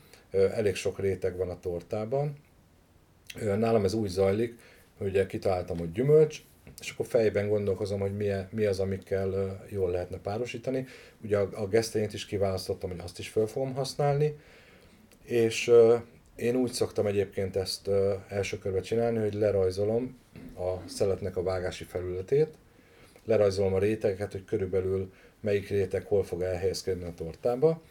Elég 0.55 0.75
sok 0.75 0.99
réteg 0.99 1.37
van 1.37 1.51
a 1.51 1.61
tortában. 1.61 2.37
Nálam 3.41 3.85
ez 3.85 3.95
úgy 3.95 4.09
zajlik, 4.09 4.59
hogy 4.99 5.07
ugye 5.07 5.27
kitaláltam, 5.27 5.79
hogy 5.79 5.93
gyümölcs, 5.93 6.43
és 6.81 6.91
akkor 6.91 7.07
fejben 7.07 7.49
gondolkozom, 7.49 8.01
hogy 8.01 8.17
mi, 8.51 8.65
az, 8.65 8.81
amikkel 8.81 9.61
jól 9.71 9.91
lehetne 9.91 10.19
párosítani. 10.19 10.87
Ugye 11.23 11.39
a, 11.39 11.69
gesztenyét 11.69 12.13
is 12.13 12.27
kiválasztottam, 12.27 12.91
hogy 12.91 13.01
azt 13.03 13.19
is 13.19 13.29
fel 13.29 13.47
fogom 13.47 13.75
használni, 13.75 14.37
és 15.25 15.73
én 16.37 16.57
úgy 16.57 16.73
szoktam 16.73 17.07
egyébként 17.07 17.57
ezt 17.57 17.91
első 18.29 18.59
körben 18.59 18.83
csinálni, 18.83 19.19
hogy 19.19 19.35
lerajzolom 19.35 20.19
a 20.57 20.89
szeletnek 20.89 21.37
a 21.37 21.43
vágási 21.43 21.85
felületét, 21.85 22.49
lerajzolom 23.25 23.75
a 23.75 23.79
rétegeket, 23.79 24.33
hogy 24.33 24.45
körülbelül 24.45 25.13
melyik 25.41 25.69
réteg 25.69 26.07
hol 26.07 26.25
fog 26.25 26.43
elhelyezkedni 26.43 27.05
a 27.05 27.15
tortába. 27.17 27.83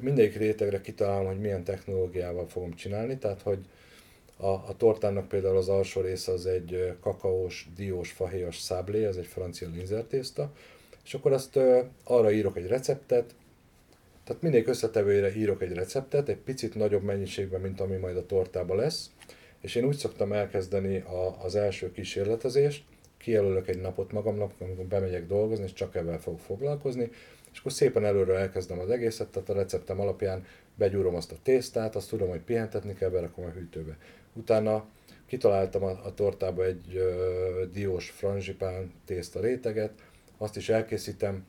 Mindegyik 0.00 0.36
rétegre 0.36 0.80
kitalálom, 0.80 1.26
hogy 1.26 1.40
milyen 1.40 1.64
technológiával 1.64 2.46
fogom 2.46 2.74
csinálni, 2.74 3.18
tehát 3.18 3.42
hogy 3.42 3.58
a, 4.36 4.46
a 4.46 4.74
tortának 4.76 5.28
például 5.28 5.56
az 5.56 5.68
alsó 5.68 6.00
része 6.00 6.32
az 6.32 6.46
egy 6.46 6.94
kakaós, 7.00 7.68
diós, 7.76 8.10
fahéjas 8.10 8.58
száblé, 8.58 9.04
ez 9.04 9.16
egy 9.16 9.26
francia 9.26 9.68
linzertészta, 9.68 10.52
és 11.04 11.14
akkor 11.14 11.32
azt 11.32 11.58
arra 12.04 12.30
írok 12.32 12.56
egy 12.56 12.66
receptet, 12.66 13.34
tehát 14.24 14.42
mindig 14.42 14.66
összetevőjére 14.66 15.36
írok 15.36 15.62
egy 15.62 15.72
receptet, 15.72 16.28
egy 16.28 16.36
picit 16.36 16.74
nagyobb 16.74 17.02
mennyiségben, 17.02 17.60
mint 17.60 17.80
ami 17.80 17.96
majd 17.96 18.16
a 18.16 18.26
tortába 18.26 18.74
lesz, 18.74 19.10
és 19.60 19.74
én 19.74 19.84
úgy 19.84 19.96
szoktam 19.96 20.32
elkezdeni 20.32 20.98
a, 20.98 21.36
az 21.42 21.56
első 21.56 21.92
kísérletezést, 21.92 22.84
kijelölök 23.18 23.68
egy 23.68 23.80
napot 23.80 24.12
magamnak, 24.12 24.52
amikor 24.58 24.84
bemegyek 24.84 25.26
dolgozni, 25.26 25.64
és 25.64 25.72
csak 25.72 25.94
ebben 25.94 26.18
fogok 26.18 26.40
foglalkozni, 26.40 27.10
és 27.52 27.58
akkor 27.58 27.72
szépen 27.72 28.04
előről 28.04 28.36
elkezdem 28.36 28.78
az 28.78 28.90
egészet, 28.90 29.28
tehát 29.28 29.48
a 29.48 29.54
receptem 29.54 30.00
alapján 30.00 30.44
begyúrom 30.74 31.14
azt 31.14 31.32
a 31.32 31.36
tésztát, 31.42 31.96
azt 31.96 32.08
tudom, 32.08 32.28
hogy 32.28 32.40
pihentetni 32.40 32.94
kell, 32.94 33.10
berakom 33.10 33.44
a 33.44 33.48
hűtőbe. 33.48 33.96
Utána 34.32 34.84
kitaláltam 35.26 35.82
a, 35.82 35.90
a 36.04 36.14
tortába 36.14 36.64
egy 36.64 36.94
ö, 36.94 37.64
diós 37.72 38.10
franzsipán 38.10 38.92
tészta 39.04 39.40
réteget, 39.40 39.92
azt 40.38 40.56
is 40.56 40.68
elkészítem, 40.68 41.46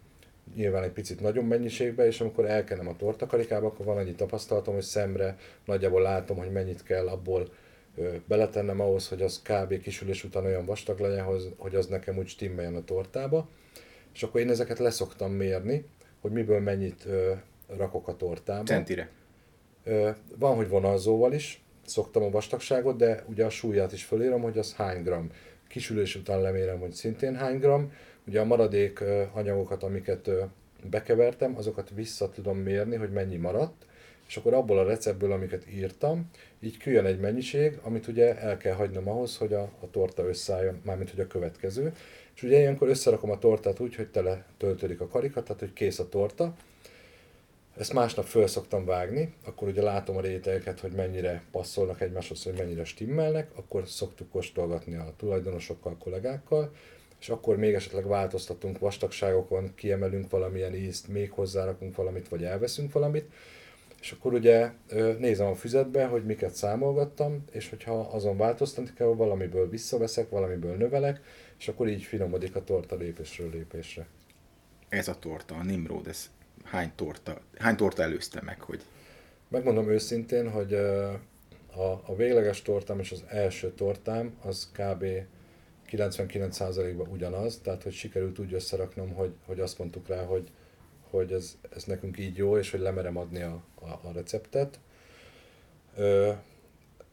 nyilván 0.55 0.83
egy 0.83 0.91
picit 0.91 1.19
nagyobb 1.19 1.47
mennyiségbe, 1.47 2.05
és 2.05 2.21
amikor 2.21 2.45
elkenem 2.45 2.87
a 2.87 2.95
tortakarikába, 2.95 3.67
akkor 3.67 3.85
van 3.85 3.97
annyi 3.97 4.11
tapasztalatom, 4.11 4.73
hogy 4.73 4.83
szemre 4.83 5.37
nagyjából 5.65 6.01
látom, 6.01 6.37
hogy 6.37 6.51
mennyit 6.51 6.83
kell 6.83 7.07
abból 7.07 7.49
ö, 7.95 8.15
beletennem 8.25 8.79
ahhoz, 8.79 9.07
hogy 9.07 9.21
az 9.21 9.41
kb. 9.41 9.81
kisülés 9.81 10.23
után 10.23 10.45
olyan 10.45 10.65
vastag 10.65 10.99
legyen, 10.99 11.25
hogy 11.57 11.75
az 11.75 11.87
nekem 11.87 12.17
úgy 12.17 12.27
stimmeljen 12.27 12.75
a 12.75 12.83
tortába. 12.83 13.49
És 14.13 14.23
akkor 14.23 14.41
én 14.41 14.49
ezeket 14.49 14.79
leszoktam 14.79 15.31
mérni, 15.31 15.85
hogy 16.21 16.31
miből 16.31 16.59
mennyit 16.59 17.05
ö, 17.05 17.31
rakok 17.77 18.07
a 18.07 18.15
tortába. 18.15 18.63
Centire. 18.63 19.09
Ö, 19.83 20.09
van, 20.37 20.55
hogy 20.55 20.67
vonalzóval 20.67 21.33
is, 21.33 21.63
szoktam 21.85 22.23
a 22.23 22.29
vastagságot, 22.29 22.97
de 22.97 23.23
ugye 23.27 23.45
a 23.45 23.49
súlyát 23.49 23.91
is 23.91 24.03
fölírom, 24.03 24.41
hogy 24.41 24.57
az 24.57 24.73
hány 24.73 25.03
gram. 25.03 25.31
Kisülés 25.67 26.15
után 26.15 26.41
lemérem, 26.41 26.79
hogy 26.79 26.91
szintén 26.91 27.35
hány 27.35 27.59
gram. 27.59 27.93
Ugye 28.27 28.39
a 28.39 28.45
maradék 28.45 28.99
ö, 28.99 29.23
anyagokat, 29.33 29.83
amiket 29.83 30.27
ö, 30.27 30.43
bekevertem, 30.89 31.57
azokat 31.57 31.89
vissza 31.95 32.29
tudom 32.29 32.57
mérni, 32.57 32.95
hogy 32.95 33.11
mennyi 33.11 33.37
maradt, 33.37 33.85
és 34.27 34.37
akkor 34.37 34.53
abból 34.53 34.79
a 34.79 34.83
receptből, 34.83 35.31
amiket 35.31 35.71
írtam, 35.73 36.29
így 36.59 36.77
kijön 36.77 37.05
egy 37.05 37.19
mennyiség, 37.19 37.79
amit 37.81 38.07
ugye 38.07 38.39
el 38.39 38.57
kell 38.57 38.73
hagynom 38.73 39.09
ahhoz, 39.09 39.37
hogy 39.37 39.53
a, 39.53 39.61
a 39.61 39.89
torta 39.91 40.27
összeálljon, 40.27 40.81
mármint 40.83 41.09
hogy 41.09 41.19
a 41.19 41.27
következő. 41.27 41.93
És 42.35 42.43
ugye 42.43 42.59
ilyenkor 42.59 42.87
összerakom 42.89 43.31
a 43.31 43.37
tortát 43.37 43.79
úgy, 43.79 43.95
hogy 43.95 44.07
tele 44.07 44.45
töltődik 44.57 45.01
a 45.01 45.07
karika, 45.07 45.43
tehát 45.43 45.59
hogy 45.59 45.73
kész 45.73 45.99
a 45.99 46.09
torta. 46.09 46.53
Ezt 47.77 47.93
másnap 47.93 48.25
föl 48.25 48.47
szoktam 48.47 48.85
vágni, 48.85 49.33
akkor 49.45 49.67
ugye 49.67 49.81
látom 49.81 50.17
a 50.17 50.21
rétegeket, 50.21 50.79
hogy 50.79 50.91
mennyire 50.91 51.43
passzolnak 51.51 52.01
egymáshoz, 52.01 52.43
hogy 52.43 52.53
mennyire 52.57 52.83
stimmelnek, 52.83 53.51
akkor 53.55 53.87
szoktuk 53.87 54.29
kóstolgatni 54.29 54.95
a 54.95 55.13
tulajdonosokkal, 55.17 55.97
kollégákkal, 55.97 56.71
és 57.19 57.29
akkor 57.29 57.57
még 57.57 57.73
esetleg 57.73 58.07
változtatunk 58.07 58.79
vastagságokon, 58.79 59.71
kiemelünk 59.75 60.29
valamilyen 60.29 60.75
ízt, 60.75 61.07
még 61.07 61.31
hozzárakunk 61.31 61.95
valamit, 61.95 62.29
vagy 62.29 62.43
elveszünk 62.43 62.91
valamit, 62.91 63.31
és 64.01 64.11
akkor 64.11 64.33
ugye 64.33 64.71
nézem 65.17 65.47
a 65.47 65.55
füzetbe, 65.55 66.05
hogy 66.05 66.25
miket 66.25 66.55
számolgattam, 66.55 67.43
és 67.51 67.69
hogyha 67.69 67.99
azon 67.99 68.37
változtatni 68.37 68.93
kell, 68.95 69.07
valamiből 69.07 69.69
visszaveszek, 69.69 70.29
valamiből 70.29 70.75
növelek, 70.75 71.21
és 71.59 71.67
akkor 71.67 71.87
így 71.87 72.03
finomodik 72.03 72.55
a 72.55 72.63
torta 72.63 72.95
lépésről 72.95 73.49
lépésre. 73.49 74.07
Ez 74.89 75.07
a 75.07 75.19
torta, 75.19 75.55
a 75.55 75.63
Nimrod, 75.63 76.07
ez 76.07 76.29
hány 76.63 76.91
torta, 76.95 77.41
hány 77.57 77.75
torta 77.75 78.03
előzte 78.03 78.41
meg, 78.41 78.61
hogy... 78.61 78.81
Megmondom 79.47 79.89
őszintén, 79.89 80.49
hogy 80.49 80.73
a, 81.75 81.91
a 82.05 82.15
végleges 82.15 82.61
tortám 82.61 82.99
és 82.99 83.11
az 83.11 83.23
első 83.27 83.71
tortám 83.71 84.37
az 84.41 84.71
kb. 84.73 85.05
99%-ban 85.91 87.07
ugyanaz, 87.07 87.59
tehát 87.63 87.83
hogy 87.83 87.93
sikerült 87.93 88.39
úgy 88.39 88.53
összeraknom, 88.53 89.13
hogy, 89.13 89.33
hogy 89.45 89.59
azt 89.59 89.77
mondtuk 89.77 90.07
rá, 90.07 90.23
hogy, 90.23 90.51
hogy 91.11 91.31
ez, 91.31 91.57
ez 91.75 91.83
nekünk 91.83 92.19
így 92.19 92.37
jó, 92.37 92.57
és 92.57 92.71
hogy 92.71 92.79
lemerem 92.79 93.17
adni 93.17 93.41
a, 93.41 93.63
a, 93.81 93.87
a 93.87 94.11
receptet. 94.13 94.79
Ö, 95.95 96.31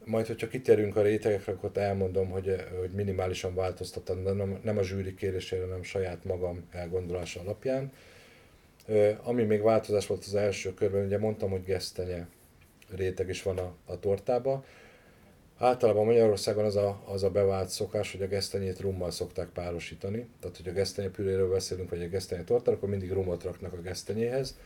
majd, 0.04 0.26
hogyha 0.26 0.48
kitérünk 0.48 0.96
a 0.96 1.02
rétegekre, 1.02 1.52
akkor 1.52 1.70
elmondom, 1.74 2.30
hogy, 2.30 2.64
hogy 2.78 2.90
minimálisan 2.90 3.54
változtattam, 3.54 4.24
de 4.24 4.32
nem, 4.32 4.60
nem 4.62 4.78
a 4.78 4.82
zsűri 4.82 5.14
kérésére, 5.14 5.62
hanem 5.62 5.82
saját 5.82 6.24
magam 6.24 6.68
elgondolása 6.70 7.40
alapján. 7.40 7.92
Ö, 8.86 9.10
ami 9.22 9.42
még 9.42 9.62
változás 9.62 10.06
volt 10.06 10.24
az 10.24 10.34
első 10.34 10.74
körben, 10.74 11.04
ugye 11.04 11.18
mondtam, 11.18 11.50
hogy 11.50 11.64
gesztenye 11.64 12.28
réteg 12.90 13.28
is 13.28 13.42
van 13.42 13.58
a, 13.58 13.74
a 13.86 13.98
tortába. 13.98 14.64
Általában 15.58 16.04
Magyarországon 16.04 16.64
az 16.64 16.76
a, 16.76 17.02
az 17.04 17.22
a 17.22 17.30
bevált 17.30 17.68
szokás, 17.68 18.12
hogy 18.12 18.22
a 18.22 18.26
gesztenyét 18.26 18.80
rummal 18.80 19.10
szokták 19.10 19.48
párosítani. 19.48 20.28
Tehát, 20.40 20.56
hogy 20.56 20.68
a 20.68 20.72
gesztenye 20.72 21.08
püréről 21.08 21.50
beszélünk, 21.50 21.90
vagy 21.90 22.02
a 22.02 22.08
gesztenye 22.08 22.44
tortára, 22.44 22.76
akkor 22.76 22.88
mindig 22.88 23.12
rumot 23.12 23.42
raknak 23.42 23.72
a 23.72 23.80
gesztenyéhez. 23.80 24.58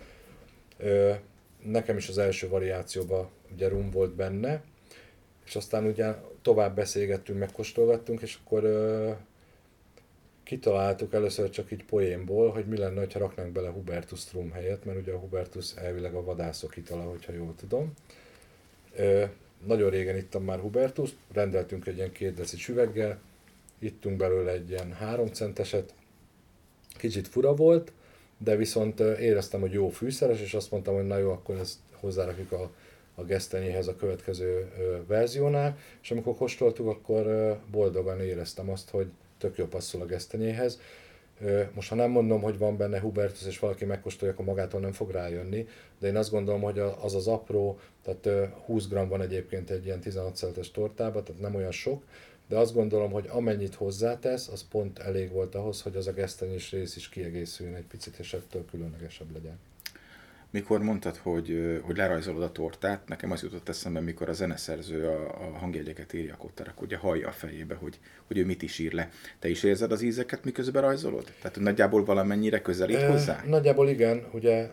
Nekem 1.64 1.96
is 1.96 2.08
az 2.08 2.18
első 2.18 2.48
variációban 2.48 3.28
ugye 3.52 3.68
rum 3.68 3.90
volt 3.90 4.14
benne, 4.14 4.62
és 5.46 5.56
aztán 5.56 5.84
ugye 5.84 6.14
tovább 6.42 6.74
beszélgettünk, 6.74 7.38
megkóstolgattunk, 7.38 8.22
és 8.22 8.38
akkor 8.44 8.62
kitaláltuk 10.42 11.12
először 11.12 11.50
csak 11.50 11.72
így 11.72 11.84
poénból, 11.84 12.50
hogy 12.50 12.66
mi 12.66 12.76
lenne, 12.76 13.06
ha 13.12 13.18
raknánk 13.18 13.52
bele 13.52 13.68
Hubertus 13.68 14.32
rum 14.32 14.50
helyett, 14.50 14.84
mert 14.84 14.98
ugye 14.98 15.12
a 15.12 15.18
Hubertus 15.18 15.74
elvileg 15.76 16.14
a 16.14 16.24
vadászok 16.24 16.76
itala, 16.76 17.02
hogyha 17.02 17.32
jól 17.32 17.54
tudom. 17.54 17.92
Nagyon 19.66 19.90
régen 19.90 20.16
ittam 20.16 20.44
már 20.44 20.58
Hubertus, 20.58 21.10
rendeltünk 21.32 21.86
egy 21.86 21.96
ilyen 21.96 22.12
két 22.12 22.34
deci 22.34 22.56
süveggel, 22.56 23.20
ittunk 23.78 24.16
belőle 24.16 24.50
egy 24.50 24.70
ilyen 24.70 24.92
három 24.92 25.26
centeset, 25.26 25.94
kicsit 26.96 27.28
fura 27.28 27.54
volt, 27.54 27.92
de 28.38 28.56
viszont 28.56 29.00
éreztem, 29.00 29.60
hogy 29.60 29.72
jó 29.72 29.88
fűszeres, 29.88 30.40
és 30.40 30.54
azt 30.54 30.70
mondtam, 30.70 30.94
hogy 30.94 31.06
na 31.06 31.18
jó, 31.18 31.30
akkor 31.30 31.56
ezt 31.56 31.78
hozzárakjuk 31.92 32.52
a, 32.52 32.70
a 33.14 33.22
gesztenyéhez 33.22 33.88
a 33.88 33.96
következő 33.96 34.70
ö, 34.78 34.96
verziónál, 35.06 35.78
és 36.02 36.10
amikor 36.10 36.34
kóstoltuk, 36.36 36.88
akkor 36.88 37.26
ö, 37.26 37.52
boldogan 37.70 38.20
éreztem 38.20 38.70
azt, 38.70 38.90
hogy 38.90 39.06
tök 39.38 39.56
jó 39.56 39.66
passzol 39.66 40.00
a 40.00 40.06
gesztenyéhez. 40.06 40.80
Most 41.74 41.88
ha 41.88 41.94
nem 41.94 42.10
mondom, 42.10 42.40
hogy 42.40 42.58
van 42.58 42.76
benne 42.76 43.00
Hubertus, 43.00 43.46
és 43.46 43.58
valaki 43.58 43.84
megkóstolja, 43.84 44.34
akkor 44.34 44.46
magától 44.46 44.80
nem 44.80 44.92
fog 44.92 45.10
rájönni, 45.10 45.66
de 45.98 46.06
én 46.06 46.16
azt 46.16 46.30
gondolom, 46.30 46.60
hogy 46.60 46.78
az 46.78 47.14
az 47.14 47.26
apró, 47.26 47.78
tehát 48.02 48.50
20 48.64 48.88
g 48.88 49.08
van 49.08 49.20
egyébként 49.20 49.70
egy 49.70 49.84
ilyen 49.84 50.00
16 50.00 50.36
szeletes 50.36 50.70
tortába, 50.70 51.22
tehát 51.22 51.40
nem 51.40 51.54
olyan 51.54 51.70
sok, 51.70 52.02
de 52.48 52.56
azt 52.58 52.74
gondolom, 52.74 53.10
hogy 53.10 53.26
amennyit 53.28 53.74
hozzátesz, 53.74 54.48
az 54.48 54.68
pont 54.68 54.98
elég 54.98 55.30
volt 55.30 55.54
ahhoz, 55.54 55.82
hogy 55.82 55.96
az 55.96 56.06
a 56.06 56.12
gesztenyés 56.12 56.70
rész 56.70 56.96
is 56.96 57.08
kiegészüljön 57.08 57.74
egy 57.76 57.86
picit, 57.86 58.18
és 58.18 58.32
ettől 58.32 58.64
különlegesebb 58.64 59.32
legyen 59.32 59.58
mikor 60.52 60.82
mondtad, 60.82 61.16
hogy, 61.16 61.80
hogy 61.82 61.96
lerajzolod 61.96 62.42
a 62.42 62.52
tortát, 62.52 63.08
nekem 63.08 63.30
az 63.30 63.42
jutott 63.42 63.68
eszembe, 63.68 64.00
mikor 64.00 64.28
a 64.28 64.32
zeneszerző 64.32 65.06
a, 65.06 65.48
a 65.54 65.58
hangjegyeket 65.58 66.12
írja, 66.12 66.34
akkor 66.34 66.50
akkor 66.56 66.86
ugye 66.86 66.96
hallja 66.96 67.28
a 67.28 67.32
fejébe, 67.32 67.74
hogy, 67.74 67.98
hogy 68.26 68.38
ő 68.38 68.44
mit 68.44 68.62
is 68.62 68.78
ír 68.78 68.92
le. 68.92 69.10
Te 69.38 69.48
is 69.48 69.62
érzed 69.62 69.92
az 69.92 70.02
ízeket, 70.02 70.44
miközben 70.44 70.82
rajzolod? 70.82 71.24
Tehát 71.42 71.58
nagyjából 71.58 72.04
valamennyire 72.04 72.62
közelít 72.62 72.96
e, 72.96 73.06
hozzá? 73.06 73.42
Nagyjából 73.46 73.88
igen, 73.88 74.26
ugye 74.32 74.70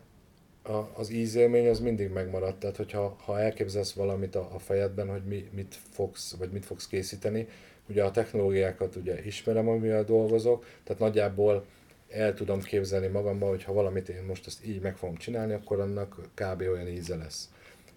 a, 0.63 0.89
az 0.93 1.09
ízélmény 1.09 1.69
az 1.69 1.79
mindig 1.79 2.09
megmarad, 2.09 2.57
tehát 2.57 2.75
hogyha 2.75 3.17
ha 3.25 3.39
elképzelsz 3.39 3.93
valamit 3.93 4.35
a, 4.35 4.49
a 4.53 4.59
fejedben, 4.59 5.09
hogy 5.09 5.23
mi, 5.23 5.49
mit 5.55 5.75
fogsz, 5.91 6.35
vagy 6.39 6.51
mit 6.51 6.65
fogsz 6.65 6.87
készíteni, 6.87 7.47
ugye 7.89 8.03
a 8.03 8.11
technológiákat 8.11 8.95
ugye 8.95 9.23
ismerem, 9.23 9.67
amivel 9.67 10.03
dolgozok, 10.03 10.65
tehát 10.83 11.01
nagyjából 11.01 11.65
el 12.09 12.33
tudom 12.33 12.61
képzelni 12.61 13.07
magamban, 13.07 13.49
hogy 13.49 13.63
ha 13.63 13.73
valamit 13.73 14.09
én 14.09 14.23
most 14.23 14.47
ezt 14.47 14.65
így 14.65 14.81
meg 14.81 14.97
fogom 14.97 15.15
csinálni, 15.15 15.53
akkor 15.53 15.79
annak 15.79 16.15
kb. 16.33 16.61
olyan 16.61 16.87
íze 16.87 17.15
lesz. 17.15 17.49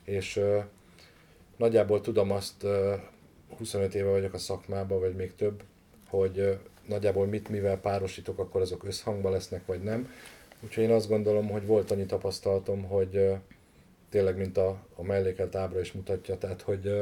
És 0.04 0.40
nagyjából 1.56 2.00
tudom 2.00 2.30
azt, 2.30 2.62
uh, 2.62 3.00
25 3.58 3.94
éve 3.94 4.10
vagyok 4.10 4.34
a 4.34 4.38
szakmában, 4.38 5.00
vagy 5.00 5.14
még 5.14 5.34
több, 5.34 5.62
hogy 6.08 6.58
nagyjából 6.86 7.26
mit, 7.26 7.48
mivel 7.48 7.80
párosítok, 7.80 8.38
akkor 8.38 8.60
azok 8.60 8.84
összhangban 8.84 9.32
lesznek, 9.32 9.66
vagy 9.66 9.82
nem. 9.82 10.12
Úgyhogy 10.60 10.84
én 10.84 10.90
azt 10.90 11.08
gondolom, 11.08 11.48
hogy 11.48 11.66
volt 11.66 11.90
annyi 11.90 12.06
tapasztalatom, 12.06 12.82
hogy 12.82 13.30
tényleg, 14.10 14.36
mint 14.36 14.56
a, 14.56 14.86
a 14.94 15.02
mellékelt 15.02 15.54
ábra 15.54 15.80
is 15.80 15.92
mutatja, 15.92 16.38
tehát 16.38 16.62
hogy, 16.62 16.92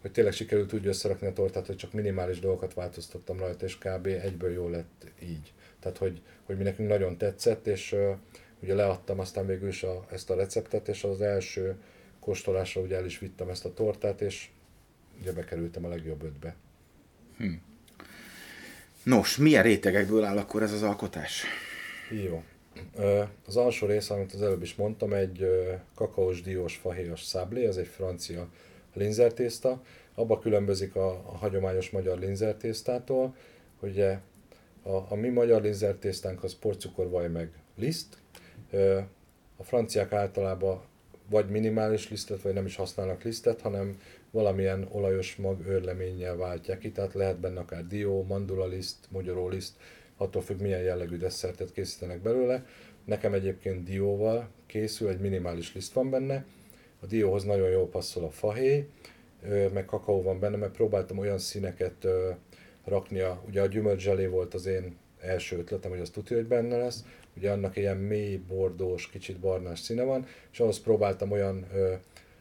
hogy 0.00 0.12
tényleg 0.12 0.32
sikerült 0.32 0.72
úgy 0.72 0.86
összerakni 0.86 1.26
a 1.26 1.32
tortát, 1.32 1.66
hogy 1.66 1.76
csak 1.76 1.92
minimális 1.92 2.38
dolgokat 2.38 2.74
változtattam 2.74 3.38
rajta, 3.38 3.64
és 3.64 3.78
kb. 3.78 4.06
egyből 4.06 4.52
jó 4.52 4.68
lett 4.68 5.06
így. 5.22 5.52
Tehát, 5.80 5.98
hogy, 5.98 6.22
hogy 6.44 6.56
mi 6.56 6.62
nekünk 6.62 6.88
nagyon 6.88 7.16
tetszett, 7.16 7.66
és 7.66 7.92
uh, 7.92 8.16
ugye 8.60 8.74
leadtam 8.74 9.18
aztán 9.18 9.46
végül 9.46 9.68
is 9.68 9.82
a, 9.82 10.06
ezt 10.10 10.30
a 10.30 10.34
receptet, 10.34 10.88
és 10.88 11.04
az 11.04 11.20
első 11.20 11.76
kóstolásra 12.20 12.80
ugye 12.80 12.96
el 12.96 13.04
is 13.04 13.18
vittem 13.18 13.48
ezt 13.48 13.64
a 13.64 13.74
tortát, 13.74 14.20
és 14.20 14.48
ugye 15.20 15.32
bekerültem 15.32 15.84
a 15.84 15.88
legjobb 15.88 16.22
ötbe. 16.22 16.54
Hm. 17.36 17.52
Nos, 19.02 19.36
milyen 19.36 19.62
rétegekből 19.62 20.24
áll 20.24 20.38
akkor 20.38 20.62
ez 20.62 20.72
az 20.72 20.82
alkotás? 20.82 21.44
Jó. 22.24 22.42
Az 23.46 23.56
alsó 23.56 23.86
rész, 23.86 24.10
amit 24.10 24.32
az 24.32 24.42
előbb 24.42 24.62
is 24.62 24.74
mondtam, 24.74 25.12
egy 25.12 25.46
kakaós 25.94 26.42
diós 26.42 26.76
fahéjas 26.76 27.22
száblé, 27.22 27.66
ez 27.66 27.76
egy 27.76 27.86
francia 27.86 28.48
linzertészta. 28.94 29.82
Abba 30.14 30.38
különbözik 30.38 30.96
a, 30.96 31.10
a 31.10 31.36
hagyományos 31.36 31.90
magyar 31.90 32.18
linzertésztától, 32.18 33.34
hogy 33.80 34.04
a, 34.88 35.06
a 35.08 35.14
mi 35.14 35.28
magyar 35.28 35.62
linzertésztánk 35.62 36.44
az 36.44 36.54
porcukor, 36.54 37.08
vaj 37.08 37.28
meg 37.28 37.50
liszt. 37.76 38.18
A 39.56 39.62
franciák 39.62 40.12
általában 40.12 40.80
vagy 41.30 41.48
minimális 41.48 42.10
lisztet, 42.10 42.42
vagy 42.42 42.52
nem 42.52 42.66
is 42.66 42.76
használnak 42.76 43.22
lisztet, 43.22 43.60
hanem 43.60 44.00
valamilyen 44.30 44.88
olajos 44.90 45.36
mag 45.36 45.66
őrleménnyel 45.66 46.36
váltják 46.36 46.78
ki, 46.78 46.90
tehát 46.92 47.14
lehet 47.14 47.38
benne 47.38 47.60
akár 47.60 47.86
dió, 47.86 48.24
mandula 48.28 48.66
liszt, 48.66 49.08
liszt, 49.48 49.76
attól 50.16 50.42
függ 50.42 50.60
milyen 50.60 50.82
jellegű 50.82 51.16
desszertet 51.16 51.72
készítenek 51.72 52.22
belőle. 52.22 52.66
Nekem 53.04 53.32
egyébként 53.32 53.84
dióval 53.84 54.48
készül, 54.66 55.08
egy 55.08 55.20
minimális 55.20 55.74
liszt 55.74 55.92
van 55.92 56.10
benne. 56.10 56.44
A 57.00 57.06
dióhoz 57.06 57.44
nagyon 57.44 57.68
jól 57.68 57.88
passzol 57.88 58.24
a 58.24 58.30
fahéj, 58.30 58.88
meg 59.72 59.84
kakaó 59.84 60.22
van 60.22 60.40
benne, 60.40 60.56
mert 60.56 60.72
próbáltam 60.72 61.18
olyan 61.18 61.38
színeket 61.38 62.06
rakni, 62.88 63.20
a, 63.20 63.42
ugye 63.46 63.60
a 63.60 63.66
gyümölcselé 63.66 64.26
volt 64.26 64.54
az 64.54 64.66
én 64.66 64.96
első 65.20 65.58
ötletem, 65.58 65.90
hogy 65.90 66.00
az 66.00 66.10
tudja, 66.10 66.36
hogy 66.36 66.46
benne 66.46 66.76
lesz. 66.76 67.04
Ugye 67.36 67.50
annak 67.50 67.76
ilyen 67.76 67.96
mély, 67.96 68.36
bordós, 68.36 69.10
kicsit 69.10 69.38
barnás 69.38 69.80
színe 69.80 70.02
van, 70.02 70.26
és 70.52 70.60
ahhoz 70.60 70.80
próbáltam 70.80 71.30
olyan 71.30 71.66
ö, 71.74 71.94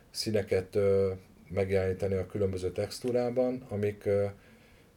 színeket 0.10 0.76
ö, 0.76 1.12
megjeleníteni 1.50 2.14
a 2.14 2.26
különböző 2.26 2.72
textúrában, 2.72 3.66
amik 3.70 4.06
ö, 4.06 4.26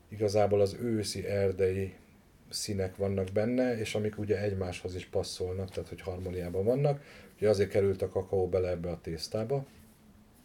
igazából 0.09 0.61
az 0.61 0.77
őszi 0.83 1.27
erdei 1.27 1.95
színek 2.51 2.97
vannak 2.97 3.29
benne, 3.33 3.79
és 3.79 3.95
amik 3.95 4.19
ugye 4.19 4.43
egymáshoz 4.43 4.95
is 4.95 5.07
passzolnak, 5.07 5.71
tehát 5.71 5.89
hogy 5.89 6.01
harmóniában 6.01 6.65
vannak. 6.65 7.03
Ugye 7.37 7.49
azért 7.49 7.71
került 7.71 8.03
a 8.03 8.09
kakaó 8.09 8.49
bele 8.49 8.69
ebbe 8.69 8.91
a 8.91 9.01
tésztába. 9.03 9.67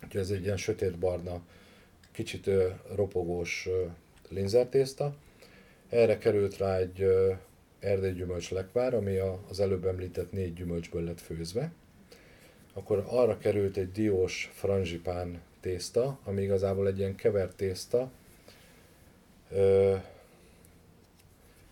Ugye 0.06 0.20
ez 0.20 0.30
egy 0.30 0.44
ilyen 0.44 0.58
sötétbarna, 0.58 1.42
kicsit 2.12 2.48
ö, 2.48 2.70
ropogós 2.96 3.68
ö, 3.70 3.86
linzertészta. 4.30 5.16
Erre 5.90 6.18
került 6.18 6.58
rá 6.58 6.78
egy 6.78 7.06
erdei 7.80 8.14
gyümölcs 8.14 8.52
lekvár, 8.52 8.94
ami 8.94 9.18
az 9.50 9.60
előbb 9.60 9.86
említett 9.86 10.32
négy 10.32 10.54
gyümölcsből 10.54 11.04
lett 11.04 11.22
főzve. 11.22 11.72
Akkor 12.74 13.04
arra 13.08 13.38
került 13.38 13.78
egy 13.78 13.92
diós 13.92 14.52
franzsipán 14.54 15.42
tészta, 15.60 16.20
ami 16.24 16.42
igazából 16.42 16.88
egy 16.88 16.98
ilyen 16.98 17.16
kevert 17.16 17.56
tészta, 17.56 18.12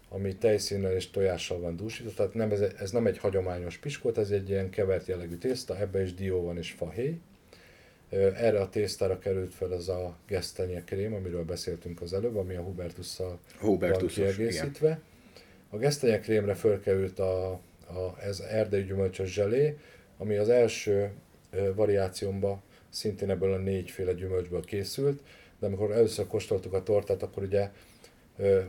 ami 0.10 0.36
tejszínnel 0.36 0.96
és 0.96 1.10
tojással 1.10 1.60
van 1.60 1.76
dúsítva, 1.76 2.12
tehát 2.14 2.34
nem, 2.34 2.52
ez, 2.52 2.62
ez 2.62 2.92
nem 2.92 3.06
egy 3.06 3.18
hagyományos 3.18 3.78
piskót, 3.78 4.18
ez 4.18 4.30
egy 4.30 4.50
ilyen 4.50 4.70
kevert 4.70 5.08
jellegű 5.08 5.36
tészta, 5.36 5.80
ebbe 5.80 6.02
is 6.02 6.14
dió 6.14 6.44
van 6.44 6.58
és 6.58 6.72
fahéj. 6.72 7.20
Erre 8.14 8.60
a 8.60 8.70
tésztára 8.70 9.20
került 9.20 9.54
fel 9.54 9.72
az 9.72 9.90
a 9.90 10.18
gesztenye 10.28 10.84
krém, 10.84 11.14
amiről 11.14 11.44
beszéltünk 11.44 12.02
az 12.02 12.14
előbb, 12.14 12.36
ami 12.36 12.56
a 12.56 12.62
Hubertusszal 12.62 13.40
van 13.62 14.08
kiegészítve. 14.08 14.88
Igen. 14.88 15.04
A 15.70 15.78
gesztenye 15.78 16.20
krémre 16.20 16.54
fölkerült 16.54 17.20
a, 17.20 17.52
a, 17.88 18.18
ez 18.22 18.40
erdei 18.40 18.84
gyümölcsös 18.84 19.34
zselé, 19.34 19.78
ami 20.18 20.36
az 20.36 20.50
első 20.50 21.12
variációmban 21.76 22.62
szintén 22.90 23.30
ebből 23.30 23.54
a 23.54 23.58
négyféle 23.58 24.14
gyümölcsből 24.14 24.62
készült, 24.62 25.24
de 25.60 25.66
amikor 25.66 25.92
először 25.92 26.28
kóstoltuk 26.28 26.74
a 26.74 26.84
tortát, 26.84 27.24
akkor 27.24 27.44
ugye 27.44 27.70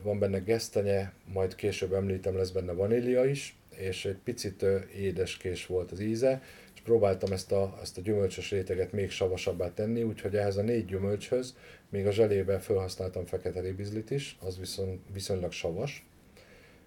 van 0.02 0.18
benne 0.18 0.38
gesztenye, 0.38 1.12
majd 1.32 1.54
később 1.54 1.92
említem, 1.92 2.36
lesz 2.36 2.50
benne 2.50 2.72
vanília 2.72 3.24
is, 3.24 3.56
és 3.76 4.04
egy 4.04 4.18
picit 4.24 4.64
édeskés 4.96 5.66
volt 5.66 5.90
az 5.90 6.00
íze, 6.00 6.42
próbáltam 6.84 7.32
ezt 7.32 7.52
a, 7.52 7.78
ezt 7.82 7.98
a 7.98 8.00
gyümölcsös 8.00 8.50
réteget 8.50 8.92
még 8.92 9.10
savasabbá 9.10 9.72
tenni, 9.72 10.02
úgyhogy 10.02 10.36
ehhez 10.36 10.56
a 10.56 10.62
négy 10.62 10.84
gyümölcshöz 10.84 11.54
még 11.88 12.06
a 12.06 12.12
zselében 12.12 12.60
felhasználtam 12.60 13.24
fekete 13.24 13.60
ribizlit 13.60 14.10
is, 14.10 14.36
az 14.40 14.58
viszont 14.58 15.00
viszonylag 15.12 15.52
savas, 15.52 16.06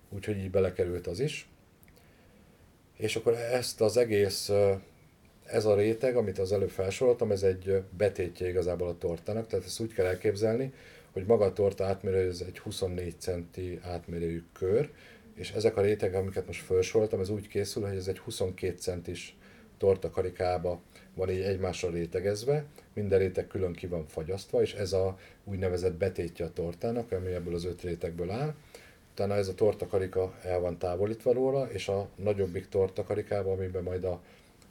úgyhogy 0.10 0.38
így 0.38 0.52
belekerült 0.52 1.08
az 1.08 1.20
is. 1.20 1.50
És 2.98 3.16
akkor 3.16 3.34
ezt 3.34 3.82
az 3.82 3.98
egész, 3.98 4.52
ez 5.46 5.66
a 5.66 5.76
réteg, 5.76 6.16
amit 6.16 6.40
az 6.40 6.52
előbb 6.52 6.70
felsoroltam, 6.70 7.32
ez 7.32 7.44
egy 7.44 7.82
betétje 7.98 8.50
igazából 8.50 8.88
a 8.88 8.98
tortának, 8.98 9.48
tehát 9.48 9.66
ezt 9.66 9.80
úgy 9.80 9.94
kell 9.94 10.06
elképzelni, 10.06 10.74
hogy 11.12 11.26
maga 11.26 11.46
a 11.46 11.54
torta 11.54 11.86
átmérő, 11.86 12.28
ez 12.30 12.44
egy 12.48 12.60
24 12.60 13.16
centi 13.20 13.80
átmérőjű 13.84 14.44
kör, 14.54 14.90
és 15.36 15.52
ezek 15.52 15.78
a 15.78 15.82
rétegek, 15.82 16.16
amiket 16.16 16.46
most 16.46 16.62
felsoroltam, 16.62 17.20
ez 17.20 17.30
úgy 17.30 17.48
készül, 17.48 17.88
hogy 17.88 17.96
ez 17.96 18.08
egy 18.08 18.20
22 18.20 18.78
centis 18.78 19.38
tortakarikába 19.78 20.82
van 21.14 21.30
így 21.30 21.42
egymásra 21.42 21.90
rétegezve, 21.90 22.66
minden 22.94 23.20
réteg 23.20 23.48
külön 23.48 23.74
ki 23.74 23.88
van 23.88 24.08
fagyasztva, 24.08 24.62
és 24.62 24.74
ez 24.74 24.94
a 24.94 25.18
úgynevezett 25.44 25.94
betétje 25.94 26.46
a 26.46 26.54
tortának, 26.54 27.12
ami 27.12 27.32
ebből 27.32 27.54
az 27.54 27.66
öt 27.66 27.82
rétegből 27.82 28.32
áll. 28.32 28.54
Utána 29.12 29.36
ez 29.36 29.48
a 29.48 29.54
tortakarika 29.54 30.34
el 30.44 30.60
van 30.60 30.78
távolítva 30.78 31.34
róla, 31.34 31.70
és 31.72 31.88
a 31.88 32.08
nagyobbik 32.16 32.70
tortakarikába, 32.70 33.52
amiben 33.52 33.84
majd 33.84 34.04
a, 34.04 34.22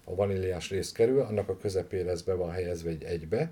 a 0.05 0.15
vaníliás 0.15 0.71
rész 0.71 0.93
kerül, 0.93 1.21
annak 1.21 1.49
a 1.49 1.57
közepére 1.57 2.11
ez 2.11 2.23
be 2.23 2.35
van 2.35 2.51
helyezve 2.51 2.91
egy 2.91 3.05
egybe, 3.05 3.51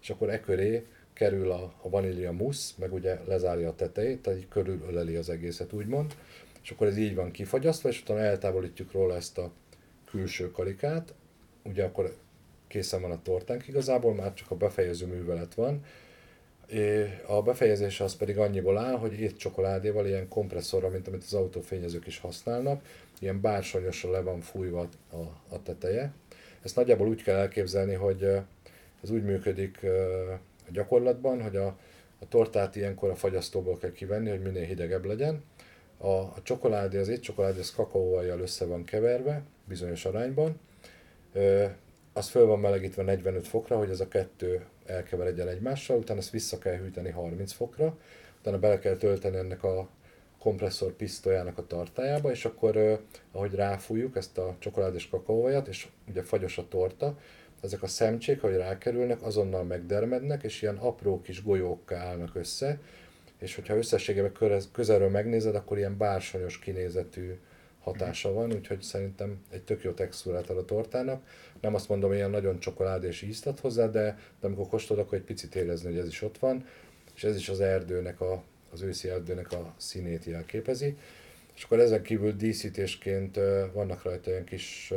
és 0.00 0.10
akkor 0.10 0.30
e 0.30 0.40
köré 0.40 0.86
kerül 1.12 1.50
a, 1.50 1.74
a 1.82 1.88
vanília 1.88 2.32
musz, 2.32 2.74
meg 2.78 2.92
ugye 2.92 3.18
lezárja 3.26 3.68
a 3.68 3.74
tetejét, 3.74 4.22
tehát 4.22 4.38
így 4.38 4.48
körülöleli 4.48 5.16
az 5.16 5.30
egészet 5.30 5.72
úgymond, 5.72 6.14
és 6.62 6.70
akkor 6.70 6.86
ez 6.86 6.96
így 6.96 7.14
van 7.14 7.30
kifagyasztva, 7.30 7.88
és 7.88 8.00
utána 8.00 8.20
eltávolítjuk 8.20 8.92
róla 8.92 9.16
ezt 9.16 9.38
a 9.38 9.50
külső 10.10 10.50
karikát, 10.50 11.14
ugye 11.62 11.84
akkor 11.84 12.14
készen 12.66 13.00
van 13.00 13.10
a 13.10 13.22
tortánk 13.22 13.68
igazából, 13.68 14.14
már 14.14 14.34
csak 14.34 14.50
a 14.50 14.56
befejező 14.56 15.06
művelet 15.06 15.54
van. 15.54 15.84
A 17.26 17.42
befejezés 17.42 18.00
az 18.00 18.16
pedig 18.16 18.38
annyiból 18.38 18.78
áll, 18.78 18.96
hogy 18.96 19.20
ét 19.20 19.36
csokoládéval, 19.36 20.06
ilyen 20.06 20.28
kompresszorra, 20.28 20.88
mint 20.88 21.08
amit 21.08 21.22
az 21.22 21.34
autófényezők 21.34 22.06
is 22.06 22.18
használnak, 22.18 22.84
ilyen 23.20 23.40
bársonyosra 23.40 24.10
le 24.10 24.20
van 24.20 24.40
fújva 24.40 24.88
a, 25.10 25.16
a 25.48 25.62
teteje. 25.62 26.12
Ezt 26.62 26.76
nagyjából 26.76 27.08
úgy 27.08 27.22
kell 27.22 27.36
elképzelni, 27.36 27.94
hogy 27.94 28.22
ez 29.02 29.10
úgy 29.10 29.24
működik 29.24 29.80
a 30.66 30.70
gyakorlatban, 30.72 31.42
hogy 31.42 31.56
a, 31.56 31.66
a 32.18 32.28
tortát 32.28 32.76
ilyenkor 32.76 33.10
a 33.10 33.14
fagyasztóból 33.14 33.78
kell 33.78 33.92
kivenni, 33.92 34.30
hogy 34.30 34.42
minél 34.42 34.64
hidegebb 34.64 35.04
legyen. 35.04 35.44
A, 35.96 36.08
a 36.08 36.36
csokoládé, 36.42 36.98
az 36.98 37.08
étcsokoládé, 37.08 37.58
az 37.58 37.74
kakaóvajjal 37.74 38.40
össze 38.40 38.64
van 38.64 38.84
keverve, 38.84 39.42
bizonyos 39.70 40.04
arányban. 40.04 40.60
Az 42.12 42.28
föl 42.28 42.46
van 42.46 42.60
melegítve 42.60 43.02
45 43.02 43.46
fokra, 43.46 43.76
hogy 43.76 43.90
ez 43.90 44.00
a 44.00 44.08
kettő 44.08 44.64
elkeveredjen 44.86 45.48
egymással, 45.48 45.98
utána 45.98 46.18
ezt 46.18 46.30
vissza 46.30 46.58
kell 46.58 46.76
hűteni 46.76 47.10
30 47.10 47.52
fokra, 47.52 47.98
utána 48.38 48.58
bele 48.58 48.78
kell 48.78 48.96
tölteni 48.96 49.36
ennek 49.36 49.64
a 49.64 49.88
kompresszor 50.38 50.92
pisztolyának 50.92 51.58
a 51.58 51.66
tartájába, 51.66 52.30
és 52.30 52.44
akkor 52.44 53.00
ahogy 53.32 53.54
ráfújjuk 53.54 54.16
ezt 54.16 54.38
a 54.38 54.56
csokoládés 54.58 55.08
kakaóvajat, 55.08 55.68
és 55.68 55.88
ugye 56.08 56.22
fagyos 56.22 56.58
a 56.58 56.68
torta, 56.68 57.18
ezek 57.62 57.82
a 57.82 57.86
szemcsék, 57.86 58.42
ahogy 58.42 58.56
rákerülnek, 58.56 59.22
azonnal 59.22 59.64
megdermednek, 59.64 60.42
és 60.42 60.62
ilyen 60.62 60.76
apró 60.76 61.20
kis 61.20 61.42
golyókká 61.42 61.96
állnak 61.96 62.34
össze, 62.34 62.80
és 63.38 63.54
hogyha 63.54 63.76
összességében 63.76 64.32
közelről 64.72 65.10
megnézed, 65.10 65.54
akkor 65.54 65.78
ilyen 65.78 65.96
bársonyos 65.96 66.58
kinézetű 66.58 67.38
hatása 67.80 68.32
van, 68.32 68.52
úgyhogy 68.52 68.82
szerintem 68.82 69.38
egy 69.50 69.62
tök 69.62 69.82
jó 69.82 69.90
textúrát 69.90 70.50
ad 70.50 70.56
a 70.56 70.64
tortának. 70.64 71.22
Nem 71.60 71.74
azt 71.74 71.88
mondom, 71.88 72.12
ilyen 72.12 72.30
nagyon 72.30 72.58
csokoládés 72.58 73.22
ízt 73.22 73.46
ad 73.46 73.60
hozzá, 73.60 73.86
de, 73.86 74.18
de 74.40 74.46
amikor 74.46 74.68
kóstolod, 74.68 75.04
akkor 75.04 75.18
egy 75.18 75.24
picit 75.24 75.54
érezni, 75.54 75.90
hogy 75.90 75.98
ez 75.98 76.06
is 76.06 76.22
ott 76.22 76.38
van, 76.38 76.66
és 77.14 77.24
ez 77.24 77.36
is 77.36 77.48
az 77.48 77.60
erdőnek, 77.60 78.20
a, 78.20 78.42
az 78.72 78.82
őszi 78.82 79.08
erdőnek 79.08 79.52
a 79.52 79.74
színét 79.76 80.24
jelképezi. 80.24 80.96
És 81.54 81.64
akkor 81.64 81.78
ezen 81.80 82.02
kívül 82.02 82.32
díszítésként 82.32 83.38
vannak 83.72 84.02
rajta 84.02 84.30
ilyen 84.30 84.44
kis 84.44 84.92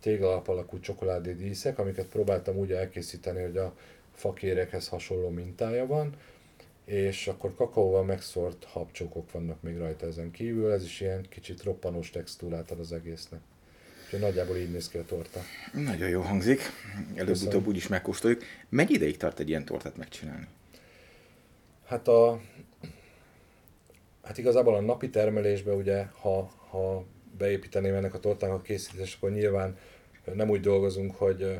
téglalap 0.00 0.48
alakú 0.48 0.80
csokoládé 0.80 1.32
díszek, 1.32 1.78
amiket 1.78 2.06
próbáltam 2.06 2.56
úgy 2.56 2.72
elkészíteni, 2.72 3.42
hogy 3.42 3.56
a 3.56 3.74
fakérekhez 4.14 4.88
hasonló 4.88 5.28
mintája 5.28 5.86
van, 5.86 6.14
és 6.84 7.26
akkor 7.26 7.54
kakaóval 7.54 8.04
megszórt 8.04 8.64
habcsókok 8.64 9.32
vannak 9.32 9.62
még 9.62 9.78
rajta 9.78 10.06
ezen 10.06 10.30
kívül, 10.30 10.72
ez 10.72 10.84
is 10.84 11.00
ilyen 11.00 11.26
kicsit 11.28 11.62
roppanós 11.62 12.10
textúrát 12.10 12.70
ad 12.70 12.78
az 12.78 12.92
egésznek. 12.92 13.40
Úgyhogy 14.04 14.20
nagyjából 14.20 14.56
így 14.56 14.70
néz 14.70 14.88
ki 14.88 14.98
a 14.98 15.04
torta. 15.04 15.40
Nagyon 15.72 16.08
jó 16.08 16.20
hangzik, 16.20 16.60
előbb-utóbb 17.14 17.66
úgy 17.66 17.76
is 17.76 17.88
megkóstoljuk. 17.88 18.42
Mennyi 18.68 18.92
ideig 18.92 19.16
tart 19.16 19.38
egy 19.38 19.48
ilyen 19.48 19.64
tortát 19.64 19.96
megcsinálni? 19.96 20.46
Hát 21.86 22.08
a, 22.08 22.40
hát 24.22 24.38
igazából 24.38 24.74
a 24.74 24.80
napi 24.80 25.10
termelésben 25.10 25.76
ugye, 25.76 26.04
ha, 26.04 26.50
ha 26.70 27.04
beépíteném 27.38 27.94
ennek 27.94 28.14
a 28.14 28.20
tortának 28.20 28.56
a 28.56 28.62
készítés, 28.62 29.14
akkor 29.14 29.30
nyilván 29.30 29.78
nem 30.34 30.50
úgy 30.50 30.60
dolgozunk, 30.60 31.14
hogy 31.16 31.58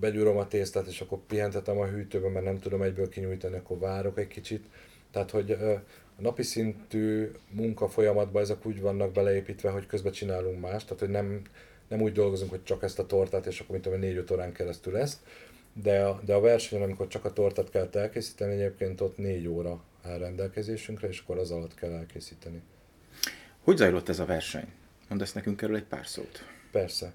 begyúrom 0.00 0.36
a 0.36 0.48
tésztát, 0.48 0.86
és 0.86 1.00
akkor 1.00 1.18
pihentetem 1.26 1.78
a 1.78 1.86
hűtőben, 1.86 2.30
mert 2.30 2.44
nem 2.44 2.58
tudom 2.58 2.82
egyből 2.82 3.08
kinyújtani, 3.08 3.56
akkor 3.56 3.78
várok 3.78 4.18
egy 4.18 4.28
kicsit. 4.28 4.64
Tehát, 5.10 5.30
hogy 5.30 5.50
a 5.50 5.82
napi 6.18 6.42
szintű 6.42 7.30
munka 7.50 7.88
folyamatban 7.88 8.42
ezek 8.42 8.66
úgy 8.66 8.80
vannak 8.80 9.12
beleépítve, 9.12 9.70
hogy 9.70 9.86
közben 9.86 10.12
csinálunk 10.12 10.60
mást, 10.60 10.86
tehát 10.86 11.00
hogy 11.00 11.10
nem, 11.10 11.42
nem 11.88 12.00
úgy 12.00 12.12
dolgozunk, 12.12 12.50
hogy 12.50 12.62
csak 12.62 12.82
ezt 12.82 12.98
a 12.98 13.06
tortát, 13.06 13.46
és 13.46 13.60
akkor 13.60 13.70
mint 13.70 13.84
tudom, 13.84 14.00
4-5 14.02 14.32
órán 14.32 14.52
keresztül 14.52 14.96
ezt, 14.96 15.18
de 15.82 16.04
a, 16.04 16.20
de 16.24 16.34
a 16.34 16.40
versenyen, 16.40 16.84
amikor 16.84 17.06
csak 17.06 17.24
a 17.24 17.32
tortát 17.32 17.70
kell 17.70 17.88
elkészíteni, 17.92 18.52
egyébként 18.52 19.00
ott 19.00 19.16
4 19.16 19.48
óra 19.48 19.84
áll 20.02 20.18
rendelkezésünkre, 20.18 21.08
és 21.08 21.20
akkor 21.20 21.38
az 21.38 21.50
alatt 21.50 21.74
kell 21.74 21.92
elkészíteni. 21.92 22.62
Hogy 23.60 23.76
zajlott 23.76 24.08
ez 24.08 24.18
a 24.18 24.24
verseny? 24.24 24.68
Mondasz 25.08 25.32
nekünk 25.32 25.62
erről 25.62 25.76
egy 25.76 25.84
pár 25.84 26.06
szót. 26.06 26.44
Persze. 26.70 27.12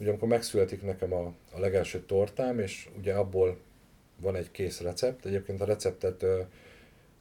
Ugye 0.00 0.08
amikor 0.08 0.28
megszületik 0.28 0.82
nekem 0.82 1.12
a, 1.12 1.34
a 1.52 1.60
legelső 1.60 2.00
tortám, 2.00 2.58
és 2.58 2.88
ugye 2.98 3.14
abból 3.14 3.58
van 4.20 4.36
egy 4.36 4.50
kész 4.50 4.80
recept. 4.80 5.26
Egyébként 5.26 5.60
a 5.60 5.64
receptet 5.64 6.24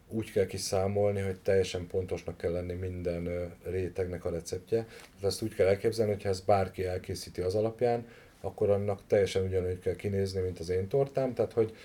úgy 0.09 0.31
kell 0.31 0.45
kiszámolni, 0.45 1.21
hogy 1.21 1.39
teljesen 1.39 1.87
pontosnak 1.87 2.37
kell 2.37 2.51
lenni 2.51 2.73
minden 2.73 3.53
rétegnek 3.63 4.25
a 4.25 4.29
receptje. 4.29 4.83
Tehát 4.87 5.23
ezt 5.23 5.41
úgy 5.41 5.55
kell 5.55 5.67
elképzelni, 5.67 6.11
hogy 6.11 6.23
ha 6.23 6.29
ezt 6.29 6.45
bárki 6.45 6.85
elkészíti 6.85 7.41
az 7.41 7.55
alapján, 7.55 8.07
akkor 8.41 8.69
annak 8.69 9.01
teljesen 9.07 9.43
ugyanúgy 9.43 9.79
kell 9.79 9.95
kinézni, 9.95 10.41
mint 10.41 10.59
az 10.59 10.69
én 10.69 10.87
tortám. 10.87 11.33
Tehát, 11.33 11.53
hogy 11.53 11.75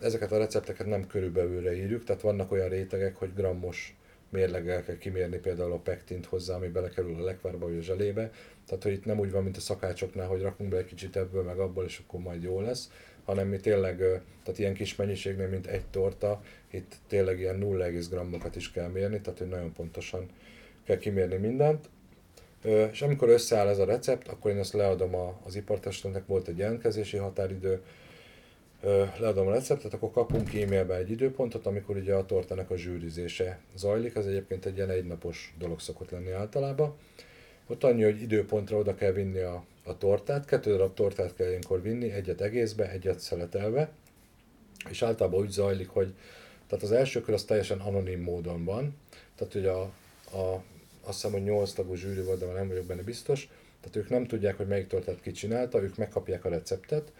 ezeket 0.00 0.32
a 0.32 0.38
recepteket 0.38 0.86
nem 0.86 1.06
körülbelülre 1.06 1.76
írjuk, 1.76 2.04
tehát 2.04 2.22
vannak 2.22 2.52
olyan 2.52 2.68
rétegek, 2.68 3.16
hogy 3.16 3.34
grammos 3.34 3.96
mérleggel 4.34 4.82
kell 4.82 4.98
kimérni 4.98 5.36
például 5.36 5.72
a 5.72 5.78
pektint 5.78 6.26
hozzá, 6.26 6.54
ami 6.54 6.68
belekerül 6.68 7.14
a 7.14 7.24
lekvárba 7.24 7.66
vagy 7.66 7.76
a 7.76 7.82
zselébe. 7.82 8.30
Tehát, 8.66 8.82
hogy 8.82 8.92
itt 8.92 9.04
nem 9.04 9.18
úgy 9.18 9.30
van, 9.30 9.42
mint 9.42 9.56
a 9.56 9.60
szakácsoknál, 9.60 10.26
hogy 10.26 10.42
rakunk 10.42 10.70
be 10.70 10.76
egy 10.76 10.84
kicsit 10.84 11.16
ebből, 11.16 11.42
meg 11.42 11.58
abból, 11.58 11.84
és 11.84 12.02
akkor 12.06 12.20
majd 12.20 12.42
jó 12.42 12.60
lesz, 12.60 12.90
hanem 13.24 13.48
mi 13.48 13.56
tényleg, 13.56 13.96
tehát 14.42 14.58
ilyen 14.58 14.74
kis 14.74 14.96
mennyiségnél, 14.96 15.48
mint 15.48 15.66
egy 15.66 15.86
torta, 15.86 16.42
itt 16.70 16.94
tényleg 17.08 17.38
ilyen 17.38 17.56
0, 17.56 17.86
grammokat 18.10 18.56
is 18.56 18.70
kell 18.70 18.88
mérni, 18.88 19.20
tehát 19.20 19.38
hogy 19.38 19.48
nagyon 19.48 19.72
pontosan 19.72 20.26
kell 20.84 20.98
kimérni 20.98 21.36
mindent. 21.36 21.88
És 22.90 23.02
amikor 23.02 23.28
összeáll 23.28 23.68
ez 23.68 23.78
a 23.78 23.84
recept, 23.84 24.28
akkor 24.28 24.50
én 24.50 24.58
ezt 24.58 24.72
leadom 24.72 25.14
az 25.44 25.56
ipartestületnek, 25.56 26.26
volt 26.26 26.48
egy 26.48 26.58
jelentkezési 26.58 27.16
határidő, 27.16 27.82
leadom 29.18 29.46
a 29.46 29.50
receptet, 29.50 29.94
akkor 29.94 30.10
kapunk 30.10 30.54
e-mailbe 30.54 30.96
egy 30.96 31.10
időpontot, 31.10 31.66
amikor 31.66 31.96
ugye 31.96 32.14
a 32.14 32.26
tortának 32.26 32.70
a 32.70 32.76
zsűrizése 32.76 33.60
zajlik, 33.74 34.14
ez 34.14 34.26
egyébként 34.26 34.64
egy 34.64 34.76
ilyen 34.76 34.90
egynapos 34.90 35.54
dolog 35.58 35.80
szokott 35.80 36.10
lenni 36.10 36.30
általában. 36.30 36.96
Ott 37.66 37.84
annyi, 37.84 38.02
hogy 38.02 38.22
időpontra 38.22 38.76
oda 38.76 38.94
kell 38.94 39.12
vinni 39.12 39.40
a, 39.40 39.64
a 39.84 39.98
tortát, 39.98 40.44
kettő 40.44 40.70
darab 40.70 40.94
tortát 40.94 41.34
kell 41.34 41.48
ilyenkor 41.48 41.82
vinni, 41.82 42.10
egyet 42.10 42.40
egészbe, 42.40 42.90
egyet 42.90 43.18
szeletelve, 43.18 43.90
és 44.90 45.02
általában 45.02 45.40
úgy 45.40 45.50
zajlik, 45.50 45.88
hogy 45.88 46.14
tehát 46.66 46.84
az 46.84 46.92
első 46.92 47.20
kör 47.20 47.34
az 47.34 47.44
teljesen 47.44 47.78
anonim 47.78 48.20
módon 48.20 48.64
van, 48.64 48.96
tehát 49.34 49.52
hogy 49.52 49.66
a, 49.66 49.80
a 50.38 50.62
azt 51.06 51.22
hiszem, 51.22 51.32
hogy 51.32 51.42
8 51.42 51.72
tagú 51.72 51.94
zsűri 51.94 52.20
volt, 52.20 52.38
de 52.38 52.46
nem 52.46 52.68
vagyok 52.68 52.84
benne 52.84 53.02
biztos, 53.02 53.48
tehát 53.80 53.96
ők 53.96 54.08
nem 54.08 54.26
tudják, 54.26 54.56
hogy 54.56 54.66
melyik 54.66 54.86
tortát 54.86 55.20
ki 55.20 55.30
csinálta, 55.30 55.82
ők 55.82 55.96
megkapják 55.96 56.44
a 56.44 56.48
receptet, 56.48 57.12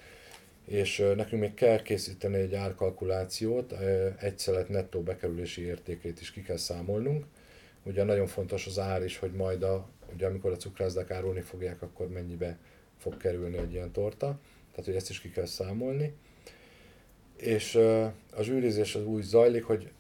és 0.64 1.04
nekünk 1.16 1.42
még 1.42 1.54
kell 1.54 1.82
készíteni 1.82 2.36
egy 2.36 2.54
árkalkulációt, 2.54 3.72
egy 4.18 4.38
szelet 4.38 4.68
nettó 4.68 5.00
bekerülési 5.00 5.62
értékét 5.62 6.20
is 6.20 6.30
ki 6.30 6.42
kell 6.42 6.56
számolnunk. 6.56 7.24
Ugye 7.82 8.04
nagyon 8.04 8.26
fontos 8.26 8.66
az 8.66 8.78
ár 8.78 9.04
is, 9.04 9.18
hogy 9.18 9.32
majd 9.32 9.62
a, 9.62 9.88
ugye 10.14 10.26
amikor 10.26 10.52
a 10.52 10.56
cukrászdák 10.56 11.10
árulni 11.10 11.40
fogják, 11.40 11.82
akkor 11.82 12.08
mennyibe 12.08 12.58
fog 12.98 13.16
kerülni 13.16 13.56
egy 13.56 13.72
ilyen 13.72 13.92
torta. 13.92 14.38
Tehát, 14.70 14.84
hogy 14.84 14.94
ezt 14.94 15.10
is 15.10 15.20
ki 15.20 15.30
kell 15.30 15.46
számolni. 15.46 16.12
És 17.36 17.74
a 18.36 18.42
zsűrizés 18.42 18.94
az 18.94 19.04
úgy 19.04 19.22
zajlik, 19.22 19.64
hogy 19.64 19.90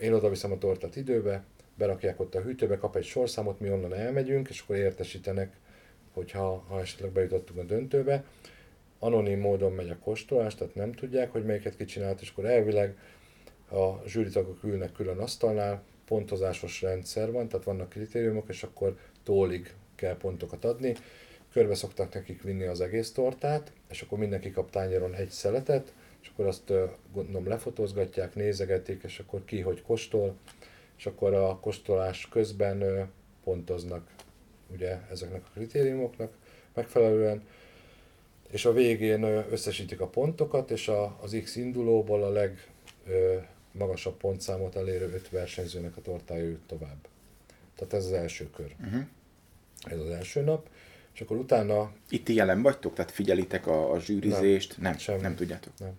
én 0.00 0.12
oda 0.12 0.28
viszem 0.28 0.52
a 0.52 0.58
tortát 0.58 0.96
időbe, 0.96 1.44
berakják 1.74 2.20
ott 2.20 2.34
a 2.34 2.40
hűtőbe, 2.40 2.76
kap 2.76 2.96
egy 2.96 3.04
sorszámot, 3.04 3.60
mi 3.60 3.70
onnan 3.70 3.94
elmegyünk, 3.94 4.48
és 4.48 4.60
akkor 4.60 4.76
értesítenek, 4.76 5.56
hogyha 6.12 6.64
ha 6.68 6.80
esetleg 6.80 7.10
bejutottunk 7.10 7.58
a 7.58 7.62
döntőbe 7.62 8.24
anonim 8.98 9.40
módon 9.40 9.72
megy 9.72 9.90
a 9.90 9.98
kóstolás, 9.98 10.54
tehát 10.54 10.74
nem 10.74 10.92
tudják, 10.92 11.32
hogy 11.32 11.44
melyiket 11.44 11.76
kicsinált, 11.76 12.20
és 12.20 12.30
akkor 12.30 12.44
elvileg 12.44 12.98
a 13.70 14.06
zsűritagok 14.06 14.62
ülnek 14.62 14.92
külön 14.92 15.18
asztalnál, 15.18 15.82
pontozásos 16.06 16.82
rendszer 16.82 17.32
van, 17.32 17.48
tehát 17.48 17.66
vannak 17.66 17.88
kritériumok, 17.88 18.48
és 18.48 18.62
akkor 18.62 18.96
tólig 19.22 19.74
kell 19.94 20.16
pontokat 20.16 20.64
adni. 20.64 20.94
Körbe 21.52 21.74
szoktak 21.74 22.14
nekik 22.14 22.42
vinni 22.42 22.64
az 22.64 22.80
egész 22.80 23.12
tortát, 23.12 23.72
és 23.90 24.02
akkor 24.02 24.18
mindenki 24.18 24.50
kap 24.50 24.70
tányéron 24.70 25.14
egy 25.14 25.30
szeletet, 25.30 25.94
és 26.22 26.28
akkor 26.28 26.46
azt 26.46 26.72
gondolom 27.12 27.48
lefotózgatják, 27.48 28.34
nézegetik, 28.34 29.02
és 29.02 29.18
akkor 29.18 29.44
ki 29.44 29.60
hogy 29.60 29.82
kóstol, 29.82 30.36
és 30.96 31.06
akkor 31.06 31.34
a 31.34 31.58
kóstolás 31.60 32.28
közben 32.28 33.08
pontoznak 33.44 34.10
ugye 34.72 34.98
ezeknek 35.10 35.42
a 35.46 35.50
kritériumoknak 35.54 36.32
megfelelően 36.74 37.42
és 38.50 38.64
a 38.64 38.72
végén 38.72 39.22
összesítik 39.50 40.00
a 40.00 40.06
pontokat, 40.06 40.70
és 40.70 40.88
a, 40.88 41.18
az 41.20 41.36
X 41.42 41.56
indulóból 41.56 42.22
a 42.22 42.32
legmagasabb 43.72 44.16
pontszámot 44.16 44.76
elérő 44.76 45.12
öt 45.12 45.28
versenyzőnek 45.30 45.96
a 45.96 46.00
tortája 46.00 46.44
jut 46.44 46.66
tovább. 46.66 47.08
Tehát 47.76 47.94
ez 47.94 48.04
az 48.04 48.12
első 48.12 48.50
kör. 48.50 48.74
Uh-huh. 48.84 49.02
Ez 49.84 49.98
az 49.98 50.10
első 50.10 50.40
nap. 50.40 50.68
És 51.14 51.20
akkor 51.20 51.36
utána... 51.36 51.92
Itt 52.08 52.28
jelen 52.28 52.62
vagytok? 52.62 52.94
Tehát 52.94 53.10
figyelitek 53.10 53.66
a, 53.66 53.92
a 53.92 54.00
zsűrizést? 54.00 54.78
Nem, 54.78 54.96
nem, 55.06 55.20
nem 55.20 55.34
tudjátok? 55.34 55.72
Nem. 55.78 55.92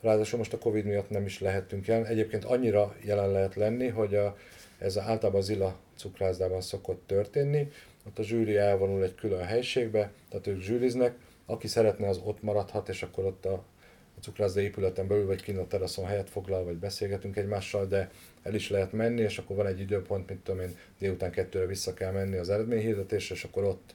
Ráadásul 0.00 0.38
most 0.38 0.52
a 0.52 0.58
Covid 0.58 0.84
miatt 0.84 1.10
nem 1.10 1.24
is 1.24 1.40
lehetünk 1.40 1.86
jelen. 1.86 2.06
Egyébként 2.06 2.44
annyira 2.44 2.96
jelen 3.04 3.30
lehet 3.30 3.54
lenni, 3.54 3.88
hogy 3.88 4.14
a, 4.14 4.36
ez 4.78 4.98
általában 4.98 5.40
az 5.40 5.48
Illa 5.48 5.76
cukrászdában 5.96 6.60
szokott 6.60 7.02
történni, 7.06 7.68
ott 8.06 8.18
a 8.18 8.22
zsűri 8.22 8.56
elvonul 8.56 9.02
egy 9.02 9.14
külön 9.14 9.44
helységbe, 9.44 10.12
tehát 10.28 10.46
ők 10.46 10.60
zsűriznek, 10.60 11.16
aki 11.46 11.66
szeretne, 11.66 12.08
az 12.08 12.20
ott 12.24 12.42
maradhat, 12.42 12.88
és 12.88 13.02
akkor 13.02 13.24
ott 13.24 13.44
a, 13.44 13.52
a 14.16 14.20
cukrászda 14.20 14.60
épületen 14.60 15.06
belül, 15.06 15.26
vagy 15.26 15.42
kint 15.42 15.58
a 15.58 15.66
teraszon 15.66 16.06
helyet 16.06 16.30
foglal, 16.30 16.64
vagy 16.64 16.76
beszélgetünk 16.76 17.36
egymással, 17.36 17.86
de 17.86 18.10
el 18.42 18.54
is 18.54 18.70
lehet 18.70 18.92
menni, 18.92 19.20
és 19.20 19.38
akkor 19.38 19.56
van 19.56 19.66
egy 19.66 19.80
időpont, 19.80 20.28
mint 20.28 20.44
tudom 20.44 20.60
én, 20.60 20.76
délután 20.98 21.30
kettőre 21.30 21.66
vissza 21.66 21.94
kell 21.94 22.12
menni 22.12 22.36
az 22.36 22.50
eredményhirdetésre, 22.50 23.34
és 23.34 23.44
akkor 23.44 23.64
ott, 23.64 23.94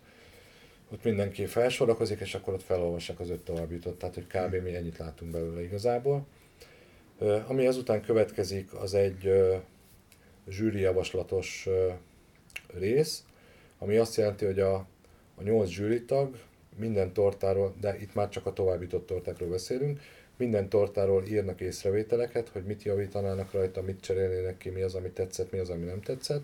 ott 0.92 1.04
mindenki 1.04 1.46
felsorakozik, 1.46 2.20
és 2.20 2.36
akkor 2.36 2.54
ott 2.54 2.64
felolvassák 2.64 3.20
az 3.20 3.30
öt 3.30 3.44
további 3.44 3.74
jutott, 3.74 4.00
tehát 4.00 4.16
hogy 4.16 4.28
kb. 4.28 4.56
mi 4.64 4.76
ennyit 4.76 4.98
látunk 4.98 5.32
belőle 5.32 5.64
igazából. 5.64 6.26
Ami 7.48 7.66
ezután 7.66 8.02
következik, 8.02 8.74
az 8.74 8.94
egy 8.94 9.32
zsűri 10.50 10.80
javaslatos 10.80 11.70
rész, 12.74 13.24
ami 13.78 13.98
azt 13.98 14.16
jelenti, 14.16 14.46
hogy 14.46 14.60
a, 14.60 14.74
a 15.36 15.44
8 15.44 15.70
zsűritag 15.70 16.38
minden 16.76 17.14
tortáról, 17.14 17.74
de 17.80 17.98
itt 18.00 18.14
már 18.14 18.30
csak 18.30 18.46
a 18.46 18.54
továbbított 18.54 19.06
tortákról 19.06 19.50
beszélünk, 19.50 20.00
minden 20.38 20.70
tortáról 20.70 21.26
írnak 21.26 21.62
észrevételeket, 21.62 22.50
hogy 22.50 22.64
mit 22.64 22.84
javítanának 22.84 23.52
rajta, 23.52 23.82
mit 23.82 24.02
cserélnének 24.02 24.58
ki, 24.58 24.70
mi 24.70 24.82
az, 24.82 24.96
ami 24.96 25.10
tetszett, 25.10 25.52
mi 25.52 25.58
az, 25.58 25.70
ami 25.70 25.86
nem 25.86 26.02
tetszett. 26.02 26.44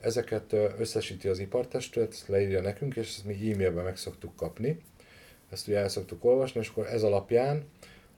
Ezeket 0.00 0.52
összesíti 0.52 1.28
az 1.28 1.38
ipartestület, 1.38 2.24
leírja 2.26 2.60
nekünk, 2.60 2.96
és 2.96 3.08
ezt 3.08 3.24
mi 3.24 3.52
e-mailben 3.52 3.84
meg 3.84 3.96
szoktuk 3.96 4.36
kapni. 4.36 4.80
Ezt 5.50 5.68
ugye 5.68 5.78
el 5.78 5.88
szoktuk 5.88 6.24
olvasni, 6.24 6.60
és 6.60 6.68
akkor 6.68 6.86
ez 6.86 7.02
alapján 7.02 7.64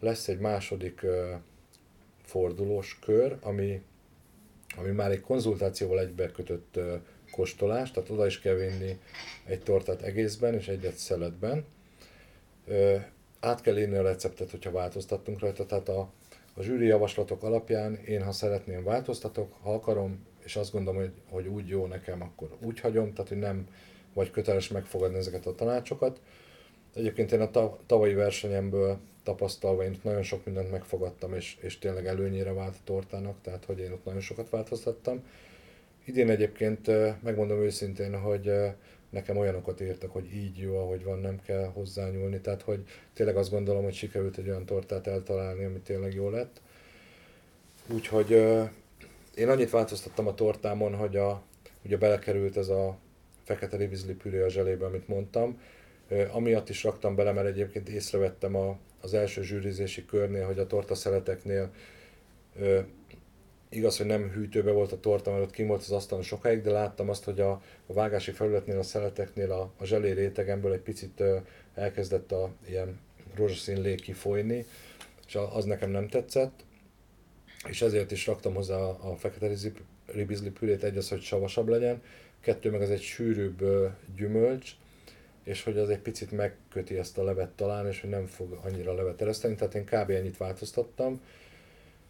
lesz 0.00 0.28
egy 0.28 0.38
második 0.38 1.06
fordulós 2.22 2.98
kör, 3.04 3.36
ami, 3.40 3.82
ami 4.76 4.90
már 4.90 5.10
egy 5.10 5.20
konzultációval 5.20 6.00
egybekötött 6.00 6.78
kóstolás, 7.30 7.90
tehát 7.90 8.10
oda 8.10 8.26
is 8.26 8.40
kell 8.40 8.54
vinni 8.54 8.98
egy 9.44 9.62
tortát 9.62 10.02
egészben 10.02 10.54
és 10.54 10.68
egyet 10.68 10.96
szeletben. 10.96 11.64
Át 13.40 13.60
kell 13.60 13.78
írni 13.78 13.96
a 13.96 14.02
receptet, 14.02 14.50
hogyha 14.50 14.70
változtattunk 14.70 15.38
rajta, 15.38 15.66
tehát 15.66 15.88
a, 15.88 16.12
a 16.54 16.62
zsűri 16.62 16.86
javaslatok 16.86 17.42
alapján 17.42 17.94
én, 17.94 18.22
ha 18.22 18.32
szeretném, 18.32 18.84
változtatok, 18.84 19.52
ha 19.62 19.74
akarom, 19.74 20.26
és 20.44 20.56
azt 20.56 20.72
gondolom, 20.72 21.00
hogy, 21.00 21.12
hogy 21.30 21.46
úgy 21.46 21.68
jó 21.68 21.86
nekem, 21.86 22.22
akkor 22.22 22.56
úgy 22.60 22.80
hagyom, 22.80 23.12
tehát 23.12 23.28
hogy 23.28 23.38
nem 23.38 23.68
vagy 24.14 24.30
köteles 24.30 24.68
megfogadni 24.68 25.18
ezeket 25.18 25.46
a 25.46 25.54
tanácsokat. 25.54 26.20
Egyébként 26.94 27.32
én 27.32 27.40
a 27.40 27.76
tavalyi 27.86 28.14
versenyemből 28.14 28.98
tapasztalva 29.22 29.84
én 29.84 29.90
ott 29.90 30.04
nagyon 30.04 30.22
sok 30.22 30.44
mindent 30.44 30.70
megfogadtam, 30.70 31.34
és, 31.34 31.56
és 31.60 31.78
tényleg 31.78 32.06
előnyére 32.06 32.52
vált 32.52 32.74
a 32.74 32.84
tortának, 32.84 33.36
tehát 33.42 33.64
hogy 33.64 33.78
én 33.78 33.92
ott 33.92 34.04
nagyon 34.04 34.20
sokat 34.20 34.50
változtattam. 34.50 35.24
Idén 36.04 36.30
egyébként 36.30 36.86
megmondom 37.22 37.58
őszintén, 37.58 38.20
hogy 38.20 38.52
nekem 39.10 39.36
olyanokat 39.36 39.80
írtak, 39.80 40.12
hogy 40.12 40.34
így 40.34 40.58
jó, 40.58 40.76
ahogy 40.76 41.04
van, 41.04 41.18
nem 41.18 41.40
kell 41.42 41.64
hozzányúlni. 41.64 42.40
Tehát, 42.40 42.62
hogy 42.62 42.84
tényleg 43.12 43.36
azt 43.36 43.50
gondolom, 43.50 43.82
hogy 43.82 43.94
sikerült 43.94 44.36
egy 44.36 44.48
olyan 44.48 44.66
tortát 44.66 45.06
eltalálni, 45.06 45.64
ami 45.64 45.78
tényleg 45.78 46.14
jó 46.14 46.30
lett. 46.30 46.60
Úgyhogy 47.88 48.30
én 49.34 49.48
annyit 49.48 49.70
változtattam 49.70 50.26
a 50.26 50.34
tortámon, 50.34 50.94
hogy 50.94 51.16
a, 51.16 51.42
ugye 51.84 51.96
belekerült 51.96 52.56
ez 52.56 52.68
a 52.68 52.98
fekete 53.44 53.76
ribizli 53.76 54.14
püré 54.14 54.40
a 54.40 54.48
zselébe, 54.48 54.84
amit 54.84 55.08
mondtam. 55.08 55.60
Amiatt 56.30 56.68
is 56.68 56.84
raktam 56.84 57.14
bele, 57.14 57.32
mert 57.32 57.46
egyébként 57.46 57.88
észrevettem 57.88 58.56
a, 58.56 58.78
az 59.00 59.14
első 59.14 59.42
zsűrizési 59.42 60.04
körnél, 60.04 60.46
hogy 60.46 60.58
a 60.58 60.66
torta 60.66 60.94
szeleteknél 60.94 61.70
Igaz, 63.72 63.96
hogy 63.96 64.06
nem 64.06 64.30
hűtőbe 64.30 64.70
volt 64.70 64.92
a 64.92 65.00
torta, 65.00 65.30
mert 65.30 65.42
ott 65.42 65.50
kim 65.50 65.66
volt 65.66 65.80
az 65.80 65.90
asztalon 65.90 66.24
sokáig, 66.24 66.62
de 66.62 66.70
láttam 66.70 67.08
azt, 67.08 67.24
hogy 67.24 67.40
a, 67.40 67.50
a 67.86 67.92
vágási 67.92 68.30
felületnél, 68.30 68.78
a 68.78 68.82
szeleteknél 68.82 69.52
a, 69.52 69.72
a 69.78 69.84
zselé 69.84 70.10
rétegemből 70.10 70.72
egy 70.72 70.80
picit 70.80 71.20
ö, 71.20 71.36
elkezdett 71.74 72.32
a 72.32 72.50
ilyen 72.68 73.00
rózsaszín 73.34 73.80
lé 73.80 73.94
kifolyni, 73.94 74.66
és 75.26 75.38
az 75.52 75.64
nekem 75.64 75.90
nem 75.90 76.08
tetszett, 76.08 76.64
és 77.68 77.82
ezért 77.82 78.10
is 78.10 78.26
raktam 78.26 78.54
hozzá 78.54 78.76
a, 78.76 79.10
a 79.10 79.16
fekete 79.16 79.70
ribizli 80.06 80.50
pürét, 80.50 80.84
egy 80.84 80.96
az, 80.96 81.08
hogy 81.08 81.22
savasabb 81.22 81.68
legyen, 81.68 82.02
kettő 82.40 82.70
meg 82.70 82.80
az 82.80 82.90
egy 82.90 83.02
sűrűbb 83.02 83.60
ö, 83.60 83.86
gyümölcs, 84.16 84.70
és 85.44 85.62
hogy 85.62 85.78
az 85.78 85.88
egy 85.88 85.98
picit 85.98 86.30
megköti 86.30 86.98
ezt 86.98 87.18
a 87.18 87.24
levet 87.24 87.50
talán, 87.50 87.86
és 87.86 88.00
hogy 88.00 88.10
nem 88.10 88.26
fog 88.26 88.58
annyira 88.62 88.94
levet 88.94 89.22
ereszteni, 89.22 89.54
tehát 89.54 89.74
én 89.74 89.84
kb. 89.84 90.10
ennyit 90.10 90.36
változtattam, 90.36 91.20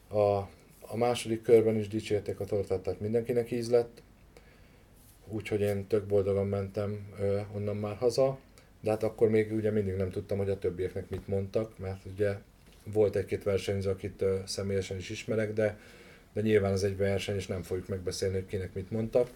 A, 0.08 0.36
a 0.80 0.96
második 0.96 1.42
körben 1.42 1.76
is 1.76 1.88
dicsérték 1.88 2.40
a 2.40 2.44
tortát, 2.44 2.80
tehát 2.80 3.00
mindenkinek 3.00 3.50
íz 3.50 3.70
lett. 3.70 4.02
Úgyhogy 5.28 5.60
én 5.60 5.86
tök 5.86 6.06
boldogan 6.06 6.46
mentem 6.46 7.06
ö, 7.20 7.40
onnan 7.54 7.76
már 7.76 7.96
haza. 7.96 8.38
De 8.80 8.90
hát 8.90 9.02
akkor 9.02 9.28
még 9.28 9.52
ugye 9.52 9.70
mindig 9.70 9.94
nem 9.94 10.10
tudtam, 10.10 10.38
hogy 10.38 10.50
a 10.50 10.58
többieknek 10.58 11.10
mit 11.10 11.28
mondtak, 11.28 11.78
mert 11.78 12.04
ugye 12.04 12.36
volt 12.84 13.16
egy-két 13.16 13.42
versenyző, 13.42 13.90
akit 13.90 14.22
ö, 14.22 14.38
személyesen 14.46 14.96
is 14.96 15.10
ismerek, 15.10 15.52
de, 15.52 15.78
de 16.32 16.40
nyilván 16.40 16.72
ez 16.72 16.82
egy 16.82 16.96
verseny, 16.96 17.36
és 17.36 17.46
nem 17.46 17.62
fogjuk 17.62 17.88
megbeszélni, 17.88 18.34
hogy 18.34 18.46
kinek 18.46 18.74
mit 18.74 18.90
mondtak. 18.90 19.30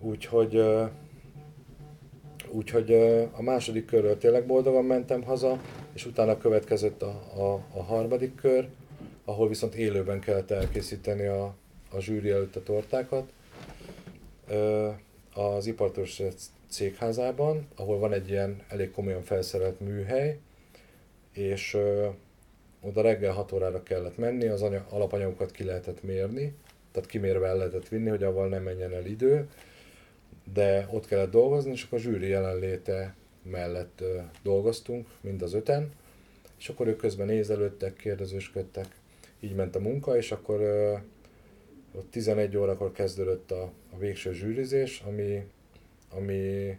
Úgyhogy 0.00 0.56
ö, 0.56 0.84
Úgyhogy 2.50 2.92
a 3.32 3.42
második 3.42 3.84
körről 3.84 4.18
tényleg 4.18 4.46
boldogan 4.46 4.84
mentem 4.84 5.22
haza, 5.22 5.60
és 5.92 6.06
utána 6.06 6.38
következett 6.38 7.02
a, 7.02 7.22
a, 7.36 7.64
a 7.72 7.82
harmadik 7.82 8.34
kör, 8.34 8.68
ahol 9.24 9.48
viszont 9.48 9.74
élőben 9.74 10.20
kellett 10.20 10.50
elkészíteni 10.50 11.26
a, 11.26 11.54
a 11.90 12.00
zsűri 12.00 12.30
előtt 12.30 12.56
a 12.56 12.62
tortákat. 12.62 13.32
Az 15.34 15.66
ipartos 15.66 16.22
cégházában, 16.68 17.68
ahol 17.76 17.98
van 17.98 18.12
egy 18.12 18.28
ilyen 18.28 18.62
elég 18.68 18.90
komolyan 18.90 19.22
felszerelt 19.22 19.80
műhely, 19.80 20.38
és 21.32 21.76
oda 22.80 23.02
reggel 23.02 23.32
6 23.32 23.52
órára 23.52 23.82
kellett 23.82 24.18
menni, 24.18 24.46
az 24.46 24.62
anya, 24.62 24.86
alapanyagokat 24.90 25.50
ki 25.50 25.64
lehetett 25.64 26.02
mérni, 26.02 26.54
tehát 26.92 27.08
kimérve 27.08 27.46
el 27.46 27.56
lehetett 27.56 27.88
vinni, 27.88 28.08
hogy 28.08 28.22
avval 28.22 28.48
nem 28.48 28.62
menjen 28.62 28.92
el 28.92 29.06
idő, 29.06 29.48
de 30.52 30.88
ott 30.90 31.06
kellett 31.06 31.30
dolgozni, 31.30 31.70
és 31.70 31.82
akkor 31.82 31.98
a 31.98 32.00
zsűri 32.00 32.28
jelenléte 32.28 33.14
mellett 33.42 34.02
dolgoztunk, 34.42 35.06
mind 35.20 35.42
az 35.42 35.54
öten, 35.54 35.92
és 36.58 36.68
akkor 36.68 36.86
ők 36.86 36.96
közben 36.96 37.26
nézelődtek, 37.26 37.96
kérdezősködtek, 37.96 38.86
így 39.40 39.54
ment 39.54 39.76
a 39.76 39.80
munka, 39.80 40.16
és 40.16 40.32
akkor 40.32 40.60
ott 41.94 42.10
11 42.10 42.56
órakor 42.56 42.92
kezdődött 42.92 43.50
a, 43.50 43.62
a 43.92 43.98
végső 43.98 44.32
zsűrizés, 44.32 45.02
ami, 45.06 45.46
ami 46.10 46.76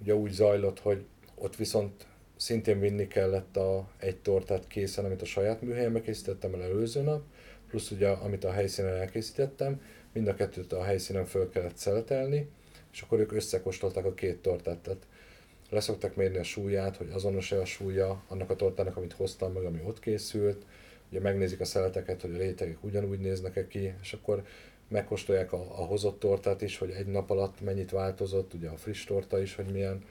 ugye 0.00 0.14
úgy 0.14 0.30
zajlott, 0.30 0.80
hogy 0.80 1.04
ott 1.34 1.56
viszont 1.56 2.06
szintén 2.36 2.80
vinni 2.80 3.06
kellett 3.06 3.56
a, 3.56 3.88
egy 3.98 4.16
tortát 4.16 4.66
készen, 4.66 5.04
amit 5.04 5.22
a 5.22 5.24
saját 5.24 5.62
műhelyembe 5.62 6.00
készítettem 6.00 6.54
el 6.54 6.62
előző 6.62 7.02
nap, 7.02 7.22
plusz 7.68 7.90
ugye 7.90 8.08
amit 8.08 8.44
a 8.44 8.50
helyszínen 8.50 8.94
elkészítettem, 8.94 9.80
mind 10.12 10.28
a 10.28 10.34
kettőt 10.34 10.72
a 10.72 10.82
helyszínen 10.82 11.24
föl 11.24 11.50
kellett 11.50 11.76
szeletelni, 11.76 12.48
és 12.96 13.02
akkor 13.02 13.18
ők 13.18 13.32
összekóstolták 13.32 14.04
a 14.04 14.14
két 14.14 14.36
tortát. 14.36 14.78
Tehát 14.78 15.06
leszoktak 15.70 16.16
mérni 16.16 16.38
a 16.38 16.42
súlyát, 16.42 16.96
hogy 16.96 17.10
azonos-e 17.12 17.60
a 17.60 17.64
súlya 17.64 18.22
annak 18.28 18.50
a 18.50 18.56
tortának, 18.56 18.96
amit 18.96 19.12
hoztam 19.12 19.52
meg, 19.52 19.64
ami 19.64 19.80
ott 19.84 20.00
készült. 20.00 20.64
Ugye 21.10 21.20
megnézik 21.20 21.60
a 21.60 21.64
szeleteket, 21.64 22.20
hogy 22.20 22.34
a 22.34 22.38
rétegek 22.38 22.84
ugyanúgy 22.84 23.18
néznek-e 23.18 23.66
ki, 23.66 23.94
és 24.02 24.12
akkor 24.12 24.42
megkóstolják 24.88 25.52
a, 25.52 25.56
a 25.56 25.84
hozott 25.84 26.18
tortát 26.18 26.62
is, 26.62 26.78
hogy 26.78 26.90
egy 26.90 27.06
nap 27.06 27.30
alatt 27.30 27.60
mennyit 27.60 27.90
változott, 27.90 28.54
ugye 28.54 28.68
a 28.68 28.76
friss 28.76 29.04
torta 29.04 29.40
is, 29.40 29.54
hogy 29.54 29.66
milyen. 29.72 30.04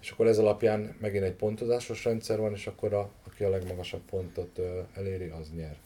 És 0.00 0.10
akkor 0.10 0.26
ez 0.26 0.38
alapján 0.38 0.96
megint 1.00 1.24
egy 1.24 1.34
pontozásos 1.34 2.04
rendszer 2.04 2.38
van, 2.38 2.52
és 2.52 2.66
akkor 2.66 2.92
a, 2.92 3.10
aki 3.26 3.44
a 3.44 3.48
legmagasabb 3.48 4.02
pontot 4.10 4.58
ö, 4.58 4.80
eléri, 4.94 5.32
az 5.40 5.50
nyer. 5.56 5.76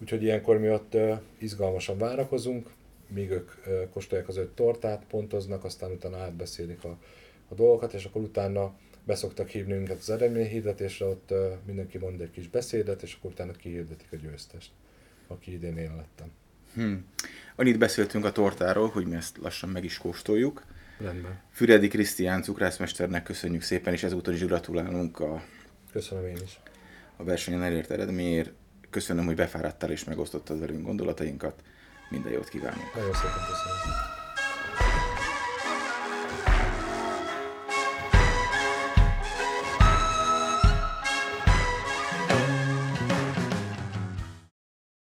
Úgyhogy 0.00 0.22
ilyenkor 0.22 0.58
mi 0.58 0.70
ott 0.70 0.94
ö, 0.94 1.14
izgalmasan 1.38 1.98
várakozunk, 1.98 2.70
míg 3.14 3.30
ők 3.30 3.50
kóstolják 3.90 4.28
az 4.28 4.36
öt 4.36 4.50
tortát, 4.50 5.04
pontoznak, 5.08 5.64
aztán 5.64 5.90
utána 5.90 6.18
átbeszélik 6.18 6.84
a, 6.84 6.98
a 7.48 7.54
dolgokat, 7.54 7.92
és 7.92 8.04
akkor 8.04 8.22
utána 8.22 8.74
beszoktak 9.04 9.48
hívni 9.48 9.72
minket 9.72 9.98
az 9.98 10.10
eredményhirdetésre, 10.10 11.06
ott 11.06 11.32
mindenki 11.66 11.98
mond 11.98 12.20
egy 12.20 12.30
kis 12.30 12.48
beszédet, 12.48 13.02
és 13.02 13.16
akkor 13.18 13.30
utána 13.30 13.52
kihirdetik 13.52 14.08
a 14.12 14.16
győztest, 14.16 14.70
aki 15.26 15.52
idén 15.52 15.76
én 15.76 15.96
lettem. 15.96 16.30
Hmm. 16.74 17.06
Annyit 17.56 17.78
beszéltünk 17.78 18.24
a 18.24 18.32
tortáról, 18.32 18.88
hogy 18.88 19.06
mi 19.06 19.14
ezt 19.14 19.36
lassan 19.36 19.68
meg 19.68 19.84
is 19.84 19.98
kóstoljuk. 19.98 20.64
Rendben. 20.98 21.40
Füredi 21.50 21.88
Krisztián 21.88 22.42
cukrászmesternek 22.42 23.22
köszönjük 23.22 23.62
szépen, 23.62 23.92
és 23.92 24.02
ezúttal 24.02 24.34
is 24.34 24.44
gratulálunk 24.44 25.20
a, 25.20 25.44
Köszönöm 25.92 26.26
én 26.26 26.38
is. 26.44 26.60
a 27.16 27.24
versenyen 27.24 27.62
elért 27.62 27.90
eredményért. 27.90 28.52
Köszönöm, 28.90 29.24
hogy 29.26 29.34
befáradtál 29.34 29.90
és 29.90 30.04
megosztottad 30.04 30.60
velünk 30.60 30.84
gondolatainkat. 30.84 31.62
Minden 32.14 32.32
jót 32.32 32.48
kívánok! 32.48 32.94
Nagyon 32.94 33.14
szépen 33.14 33.44
köszönöm. 33.48 34.13